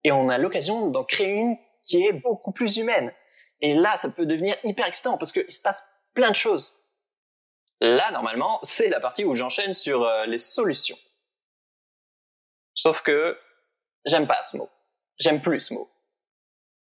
Et 0.06 0.14
on 0.14 0.30
a 0.30 0.38
l'occasion 0.38 0.88
d'en 0.88 1.04
créer 1.04 1.32
une 1.32 1.58
qui 1.84 2.06
est 2.06 2.14
beaucoup 2.14 2.54
plus 2.54 2.78
humaine. 2.78 3.14
Et 3.60 3.74
là, 3.74 3.98
ça 3.98 4.08
peut 4.08 4.26
devenir 4.26 4.56
hyper 4.64 4.88
excitant 4.88 5.18
parce 5.18 5.34
qu'il 5.34 5.52
se 5.52 5.62
passe 5.62 5.84
plein 6.14 6.30
de 6.30 6.36
choses. 6.36 6.74
Là, 7.82 8.12
normalement, 8.12 8.60
c'est 8.64 8.90
la 8.90 9.00
partie 9.00 9.24
où 9.24 9.36
j'enchaîne 9.36 9.74
sur 9.74 10.04
euh, 10.04 10.26
les 10.26 10.38
solutions. 10.38 10.98
Sauf 12.74 13.02
que 13.02 13.40
j'aime 14.06 14.28
pas 14.28 14.44
ce 14.44 14.58
mot. 14.58 14.70
J'aime 15.18 15.42
plus 15.42 15.60
ce 15.60 15.74
mot. 15.74 15.90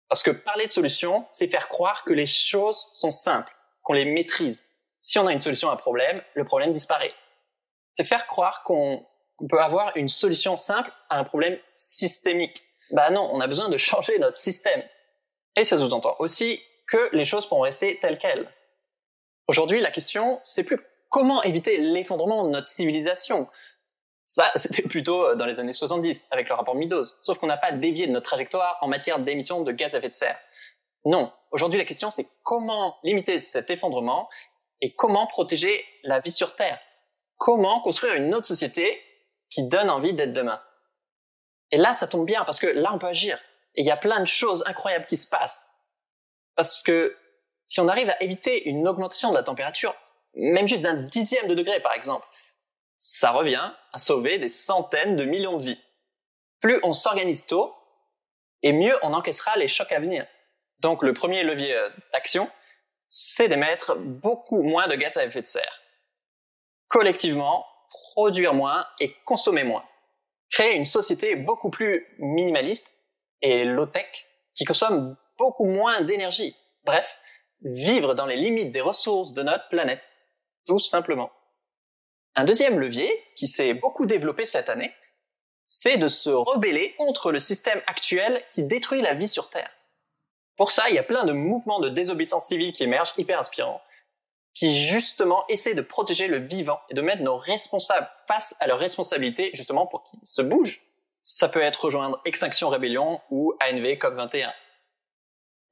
Parce 0.08 0.22
que 0.22 0.30
parler 0.30 0.66
de 0.66 0.72
solutions, 0.72 1.26
c'est 1.30 1.48
faire 1.48 1.68
croire 1.68 2.04
que 2.04 2.12
les 2.12 2.26
choses 2.26 2.88
sont 2.92 3.10
simples, 3.10 3.54
qu'on 3.82 3.94
les 3.94 4.04
maîtrise. 4.04 4.70
Si 5.00 5.18
on 5.18 5.26
a 5.26 5.32
une 5.32 5.40
solution 5.40 5.70
à 5.70 5.72
un 5.72 5.76
problème, 5.76 6.22
le 6.34 6.44
problème 6.44 6.72
disparaît. 6.72 7.12
C'est 7.96 8.04
faire 8.04 8.26
croire 8.26 8.62
qu'on 8.62 9.06
peut 9.48 9.60
avoir 9.60 9.96
une 9.96 10.08
solution 10.08 10.56
simple 10.56 10.92
à 11.08 11.18
un 11.18 11.24
problème 11.24 11.58
systémique. 11.74 12.62
Bah 12.90 13.10
non, 13.10 13.28
on 13.32 13.40
a 13.40 13.46
besoin 13.46 13.68
de 13.68 13.76
changer 13.76 14.18
notre 14.18 14.36
système. 14.36 14.82
Et 15.56 15.64
ça 15.64 15.78
sous-entend 15.78 16.16
aussi 16.18 16.60
que 16.86 17.10
les 17.12 17.24
choses 17.24 17.46
pourront 17.48 17.62
rester 17.62 17.98
telles 17.98 18.18
quelles. 18.18 18.48
Aujourd'hui, 19.46 19.80
la 19.80 19.90
question, 19.90 20.40
c'est 20.42 20.64
plus 20.64 20.78
comment 21.10 21.42
éviter 21.42 21.78
l'effondrement 21.78 22.44
de 22.44 22.50
notre 22.50 22.66
civilisation. 22.66 23.48
Ça, 24.26 24.50
c'était 24.56 24.82
plutôt 24.82 25.24
euh, 25.24 25.34
dans 25.34 25.46
les 25.46 25.60
années 25.60 25.72
70, 25.72 26.26
avec 26.30 26.48
le 26.48 26.54
rapport 26.54 26.74
Meadows. 26.74 27.04
Sauf 27.20 27.38
qu'on 27.38 27.46
n'a 27.46 27.56
pas 27.56 27.72
dévié 27.72 28.06
de 28.06 28.12
notre 28.12 28.26
trajectoire 28.26 28.78
en 28.80 28.88
matière 28.88 29.18
d'émissions 29.18 29.62
de 29.62 29.72
gaz 29.72 29.94
à 29.94 29.98
effet 29.98 30.08
de 30.08 30.14
serre. 30.14 30.38
Non. 31.04 31.32
Aujourd'hui, 31.50 31.78
la 31.78 31.84
question, 31.84 32.10
c'est 32.10 32.26
comment 32.42 32.96
limiter 33.04 33.38
cet 33.38 33.70
effondrement 33.70 34.28
et 34.80 34.94
comment 34.94 35.26
protéger 35.26 35.84
la 36.02 36.20
vie 36.20 36.32
sur 36.32 36.56
Terre? 36.56 36.80
Comment 37.36 37.80
construire 37.80 38.14
une 38.14 38.34
autre 38.34 38.46
société 38.46 39.00
qui 39.50 39.68
donne 39.68 39.90
envie 39.90 40.14
d'être 40.14 40.32
demain? 40.32 40.60
Et 41.70 41.76
là, 41.76 41.94
ça 41.94 42.06
tombe 42.06 42.26
bien, 42.26 42.44
parce 42.44 42.58
que 42.58 42.66
là, 42.66 42.90
on 42.92 42.98
peut 42.98 43.06
agir. 43.06 43.38
Et 43.74 43.82
il 43.82 43.86
y 43.86 43.90
a 43.90 43.96
plein 43.96 44.20
de 44.20 44.26
choses 44.26 44.64
incroyables 44.66 45.06
qui 45.06 45.16
se 45.16 45.28
passent. 45.28 45.68
Parce 46.56 46.82
que 46.82 47.16
si 47.66 47.80
on 47.80 47.88
arrive 47.88 48.10
à 48.10 48.22
éviter 48.22 48.68
une 48.68 48.86
augmentation 48.86 49.30
de 49.30 49.36
la 49.36 49.42
température, 49.42 49.94
même 50.34 50.68
juste 50.68 50.82
d'un 50.82 50.94
dixième 50.94 51.48
de 51.48 51.54
degré 51.54 51.80
par 51.80 51.94
exemple, 51.94 52.26
ça 52.98 53.30
revient 53.32 53.72
à 53.92 53.98
sauver 53.98 54.38
des 54.38 54.48
centaines 54.48 55.16
de 55.16 55.24
millions 55.24 55.56
de 55.56 55.64
vies. 55.64 55.80
Plus 56.60 56.80
on 56.82 56.92
s'organise 56.92 57.46
tôt, 57.46 57.74
et 58.62 58.72
mieux 58.72 58.98
on 59.02 59.12
encaissera 59.12 59.56
les 59.56 59.68
chocs 59.68 59.92
à 59.92 60.00
venir. 60.00 60.26
Donc 60.80 61.02
le 61.02 61.12
premier 61.12 61.44
levier 61.44 61.74
euh, 61.74 61.90
d'action, 62.12 62.50
c'est 63.08 63.48
d'émettre 63.48 63.96
beaucoup 63.96 64.62
moins 64.62 64.88
de 64.88 64.96
gaz 64.96 65.16
à 65.16 65.24
effet 65.24 65.42
de 65.42 65.46
serre. 65.46 65.82
Collectivement, 66.88 67.66
produire 68.12 68.54
moins 68.54 68.86
et 69.00 69.14
consommer 69.24 69.64
moins. 69.64 69.84
Créer 70.50 70.74
une 70.74 70.84
société 70.84 71.36
beaucoup 71.36 71.70
plus 71.70 72.06
minimaliste 72.18 72.92
et 73.42 73.64
low-tech 73.64 74.26
qui 74.54 74.64
consomme 74.64 75.16
beaucoup 75.38 75.66
moins 75.66 76.00
d'énergie. 76.00 76.56
Bref, 76.84 77.18
vivre 77.64 78.14
dans 78.14 78.26
les 78.26 78.36
limites 78.36 78.72
des 78.72 78.80
ressources 78.80 79.32
de 79.32 79.42
notre 79.42 79.68
planète, 79.68 80.02
tout 80.66 80.78
simplement. 80.78 81.30
Un 82.36 82.44
deuxième 82.44 82.78
levier, 82.78 83.10
qui 83.36 83.48
s'est 83.48 83.74
beaucoup 83.74 84.06
développé 84.06 84.44
cette 84.44 84.68
année, 84.68 84.94
c'est 85.64 85.96
de 85.96 86.08
se 86.08 86.30
rebeller 86.30 86.94
contre 86.96 87.32
le 87.32 87.38
système 87.38 87.80
actuel 87.86 88.42
qui 88.52 88.62
détruit 88.62 89.00
la 89.00 89.14
vie 89.14 89.28
sur 89.28 89.50
Terre. 89.50 89.70
Pour 90.56 90.70
ça, 90.70 90.88
il 90.88 90.94
y 90.94 90.98
a 90.98 91.02
plein 91.02 91.24
de 91.24 91.32
mouvements 91.32 91.80
de 91.80 91.88
désobéissance 91.88 92.46
civile 92.46 92.72
qui 92.72 92.84
émergent, 92.84 93.14
hyper 93.16 93.40
inspirants, 93.40 93.82
qui 94.52 94.86
justement 94.86 95.44
essaient 95.48 95.74
de 95.74 95.82
protéger 95.82 96.28
le 96.28 96.38
vivant 96.38 96.80
et 96.90 96.94
de 96.94 97.02
mettre 97.02 97.22
nos 97.22 97.36
responsables 97.36 98.08
face 98.28 98.54
à 98.60 98.66
leurs 98.66 98.78
responsabilités, 98.78 99.50
justement 99.54 99.86
pour 99.86 100.04
qu'ils 100.04 100.20
se 100.22 100.42
bougent. 100.42 100.82
ça 101.22 101.48
peut 101.48 101.62
être 101.62 101.86
rejoindre 101.86 102.20
Extinction 102.26 102.68
Rébellion 102.68 103.20
ou 103.30 103.54
ANV 103.60 103.94
COP21. 103.94 104.52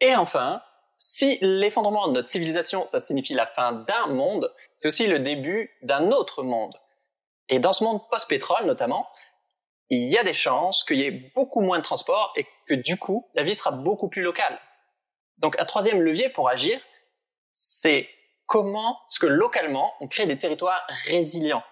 Et 0.01 0.17
enfin, 0.17 0.63
si 1.05 1.39
l'effondrement 1.41 2.07
de 2.07 2.13
notre 2.13 2.29
civilisation, 2.29 2.87
ça 2.87 3.01
signifie 3.01 3.35
la 3.35 3.49
fin 3.49 3.73
d'un 3.73 4.07
monde, 4.07 4.55
c'est 4.77 4.87
aussi 4.87 5.09
le 5.09 5.19
début 5.19 5.77
d'un 5.83 6.13
autre 6.13 6.45
monde. 6.45 6.79
Et 7.49 7.59
dans 7.59 7.73
ce 7.73 7.83
monde 7.83 8.09
post-pétrole 8.09 8.67
notamment, 8.67 9.09
il 9.91 10.09
y 10.09 10.17
a 10.17 10.23
des 10.23 10.33
chances 10.33 10.85
qu'il 10.85 10.99
y 10.99 11.03
ait 11.03 11.33
beaucoup 11.35 11.61
moins 11.61 11.79
de 11.79 11.83
transport 11.83 12.33
et 12.37 12.47
que 12.69 12.75
du 12.75 12.97
coup, 12.97 13.29
la 13.35 13.43
vie 13.43 13.57
sera 13.57 13.73
beaucoup 13.73 14.09
plus 14.09 14.23
locale. 14.23 14.57
Donc 15.39 15.61
un 15.61 15.65
troisième 15.65 16.01
levier 16.01 16.29
pour 16.29 16.49
agir, 16.49 16.81
c'est 17.53 18.09
comment 18.47 19.01
est-ce 19.09 19.19
que 19.19 19.27
localement, 19.27 19.93
on 19.99 20.07
crée 20.07 20.27
des 20.27 20.39
territoires 20.39 20.87
résilients, 21.09 21.65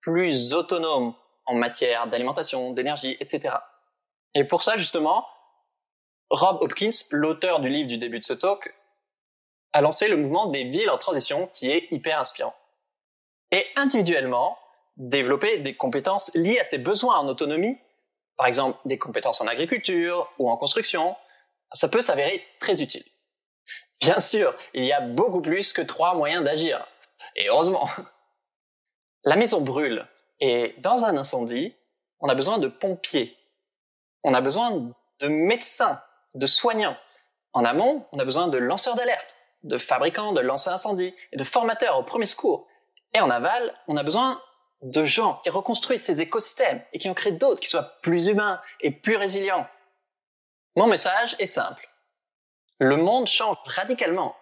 plus 0.00 0.54
autonomes 0.54 1.16
en 1.46 1.54
matière 1.54 2.06
d'alimentation, 2.06 2.70
d'énergie, 2.70 3.16
etc. 3.18 3.56
Et 4.34 4.44
pour 4.44 4.62
ça, 4.62 4.76
justement, 4.76 5.26
Rob 6.30 6.58
Hopkins, 6.60 6.90
l'auteur 7.10 7.60
du 7.60 7.68
livre 7.68 7.88
du 7.88 7.98
début 7.98 8.18
de 8.18 8.24
ce 8.24 8.34
talk, 8.34 8.74
a 9.72 9.80
lancé 9.80 10.08
le 10.08 10.16
mouvement 10.16 10.46
des 10.46 10.64
villes 10.64 10.90
en 10.90 10.98
transition 10.98 11.48
qui 11.48 11.70
est 11.70 11.88
hyper 11.90 12.18
inspirant. 12.18 12.54
Et 13.50 13.66
individuellement, 13.76 14.58
développer 14.96 15.58
des 15.58 15.76
compétences 15.76 16.30
liées 16.34 16.58
à 16.58 16.66
ses 16.66 16.78
besoins 16.78 17.18
en 17.18 17.28
autonomie, 17.28 17.78
par 18.36 18.46
exemple 18.46 18.78
des 18.84 18.98
compétences 18.98 19.40
en 19.40 19.46
agriculture 19.46 20.30
ou 20.38 20.50
en 20.50 20.56
construction, 20.56 21.16
ça 21.72 21.88
peut 21.88 22.02
s'avérer 22.02 22.44
très 22.60 22.82
utile. 22.82 23.04
Bien 24.00 24.20
sûr, 24.20 24.54
il 24.74 24.84
y 24.84 24.92
a 24.92 25.00
beaucoup 25.00 25.40
plus 25.42 25.72
que 25.72 25.82
trois 25.82 26.14
moyens 26.14 26.44
d'agir. 26.44 26.86
Et 27.36 27.48
heureusement. 27.48 27.88
La 29.24 29.36
maison 29.36 29.60
brûle. 29.60 30.06
Et 30.40 30.74
dans 30.78 31.04
un 31.04 31.16
incendie, 31.16 31.74
on 32.20 32.28
a 32.28 32.34
besoin 32.34 32.58
de 32.58 32.68
pompiers. 32.68 33.36
On 34.22 34.34
a 34.34 34.40
besoin 34.40 34.70
de 35.18 35.28
médecins, 35.28 36.00
de 36.38 36.46
soignants. 36.46 36.96
En 37.52 37.64
amont, 37.64 38.06
on 38.12 38.18
a 38.18 38.24
besoin 38.24 38.48
de 38.48 38.58
lanceurs 38.58 38.94
d'alerte, 38.94 39.36
de 39.64 39.78
fabricants 39.78 40.32
de 40.32 40.40
lancers 40.40 40.72
incendie 40.72 41.14
et 41.32 41.36
de 41.36 41.44
formateurs 41.44 41.98
au 41.98 42.04
premier 42.04 42.26
secours. 42.26 42.66
Et 43.12 43.20
en 43.20 43.30
aval, 43.30 43.74
on 43.88 43.96
a 43.96 44.02
besoin 44.02 44.42
de 44.82 45.04
gens 45.04 45.40
qui 45.42 45.50
reconstruisent 45.50 46.04
ces 46.04 46.20
écosystèmes 46.20 46.84
et 46.92 46.98
qui 46.98 47.10
en 47.10 47.14
créent 47.14 47.32
d'autres 47.32 47.60
qui 47.60 47.68
soient 47.68 48.00
plus 48.02 48.28
humains 48.28 48.60
et 48.80 48.90
plus 48.90 49.16
résilients. 49.16 49.68
Mon 50.76 50.86
message 50.86 51.34
est 51.40 51.46
simple. 51.46 51.88
Le 52.78 52.96
monde 52.96 53.26
change 53.26 53.56
radicalement. 53.64 54.36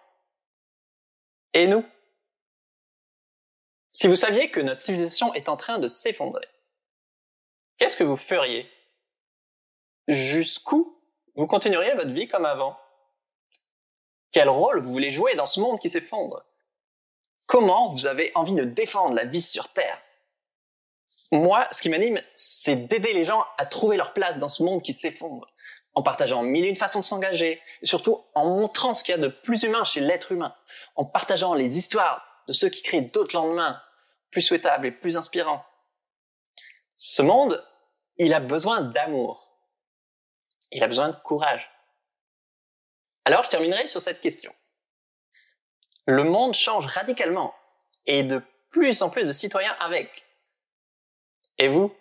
Et 1.53 1.67
nous? 1.67 1.83
Si 3.91 4.07
vous 4.07 4.15
saviez 4.15 4.51
que 4.51 4.59
notre 4.59 4.81
civilisation 4.81 5.33
est 5.33 5.49
en 5.49 5.57
train 5.57 5.79
de 5.79 5.87
s'effondrer, 5.87 6.47
qu'est-ce 7.77 7.97
que 7.97 8.03
vous 8.03 8.17
feriez? 8.17 8.69
Jusqu'où 10.07 10.96
vous 11.37 11.47
continueriez 11.47 11.93
votre 11.93 12.11
vie 12.11 12.27
comme 12.27 12.45
avant 12.45 12.75
Quel 14.31 14.49
rôle 14.49 14.81
vous 14.81 14.91
voulez 14.91 15.11
jouer 15.11 15.35
dans 15.35 15.45
ce 15.45 15.61
monde 15.61 15.79
qui 15.79 15.89
s'effondre? 15.89 16.43
Comment 17.45 17.93
vous 17.93 18.05
avez 18.05 18.31
envie 18.35 18.55
de 18.55 18.65
défendre 18.65 19.15
la 19.15 19.23
vie 19.23 19.41
sur 19.41 19.69
Terre? 19.69 20.01
Moi, 21.31 21.67
ce 21.71 21.81
qui 21.81 21.89
m'anime, 21.89 22.21
c'est 22.35 22.87
d'aider 22.87 23.13
les 23.13 23.23
gens 23.23 23.45
à 23.57 23.65
trouver 23.65 23.95
leur 23.95 24.13
place 24.13 24.37
dans 24.37 24.47
ce 24.49 24.63
monde 24.63 24.81
qui 24.81 24.93
s'effondre 24.93 25.47
en 25.97 26.03
partageant 26.03 26.43
mille 26.43 26.63
et 26.63 26.69
une 26.69 26.75
façons 26.75 26.99
de 26.99 27.05
s'engager, 27.05 27.59
et 27.81 27.85
surtout 27.87 28.23
en 28.35 28.45
montrant 28.45 28.93
ce 28.93 29.03
qu'il 29.03 29.15
y 29.15 29.17
a 29.17 29.21
de 29.21 29.29
plus 29.29 29.63
humain 29.63 29.83
chez 29.83 29.99
l'être 29.99 30.31
humain, 30.31 30.53
en 30.95 31.05
partageant 31.05 31.55
les 31.55 31.79
histoires 31.79 32.23
de 32.47 32.53
ceux 32.53 32.69
qui 32.69 32.83
créent 32.83 33.01
d'autres 33.01 33.35
lendemains, 33.35 33.81
plus 34.29 34.43
souhaitables 34.43 34.85
et 34.85 34.91
plus 34.91 35.17
inspirants. 35.17 35.65
Ce 36.97 37.23
monde, 37.23 37.65
il 38.19 38.31
a 38.35 38.39
besoin 38.39 38.81
d'amour. 38.81 39.46
Il 40.71 40.83
a 40.83 40.87
besoin 40.87 41.09
de 41.09 41.15
courage. 41.15 41.69
Alors 43.25 43.43
je 43.43 43.49
terminerai 43.49 43.87
sur 43.87 44.01
cette 44.01 44.21
question. 44.21 44.53
Le 46.05 46.23
monde 46.23 46.53
change 46.53 46.85
radicalement 46.85 47.53
et 48.05 48.23
de 48.23 48.41
plus 48.69 49.01
en 49.01 49.09
plus 49.09 49.27
de 49.27 49.31
citoyens 49.31 49.75
avec. 49.79 50.25
Et 51.57 51.67
vous? 51.67 51.93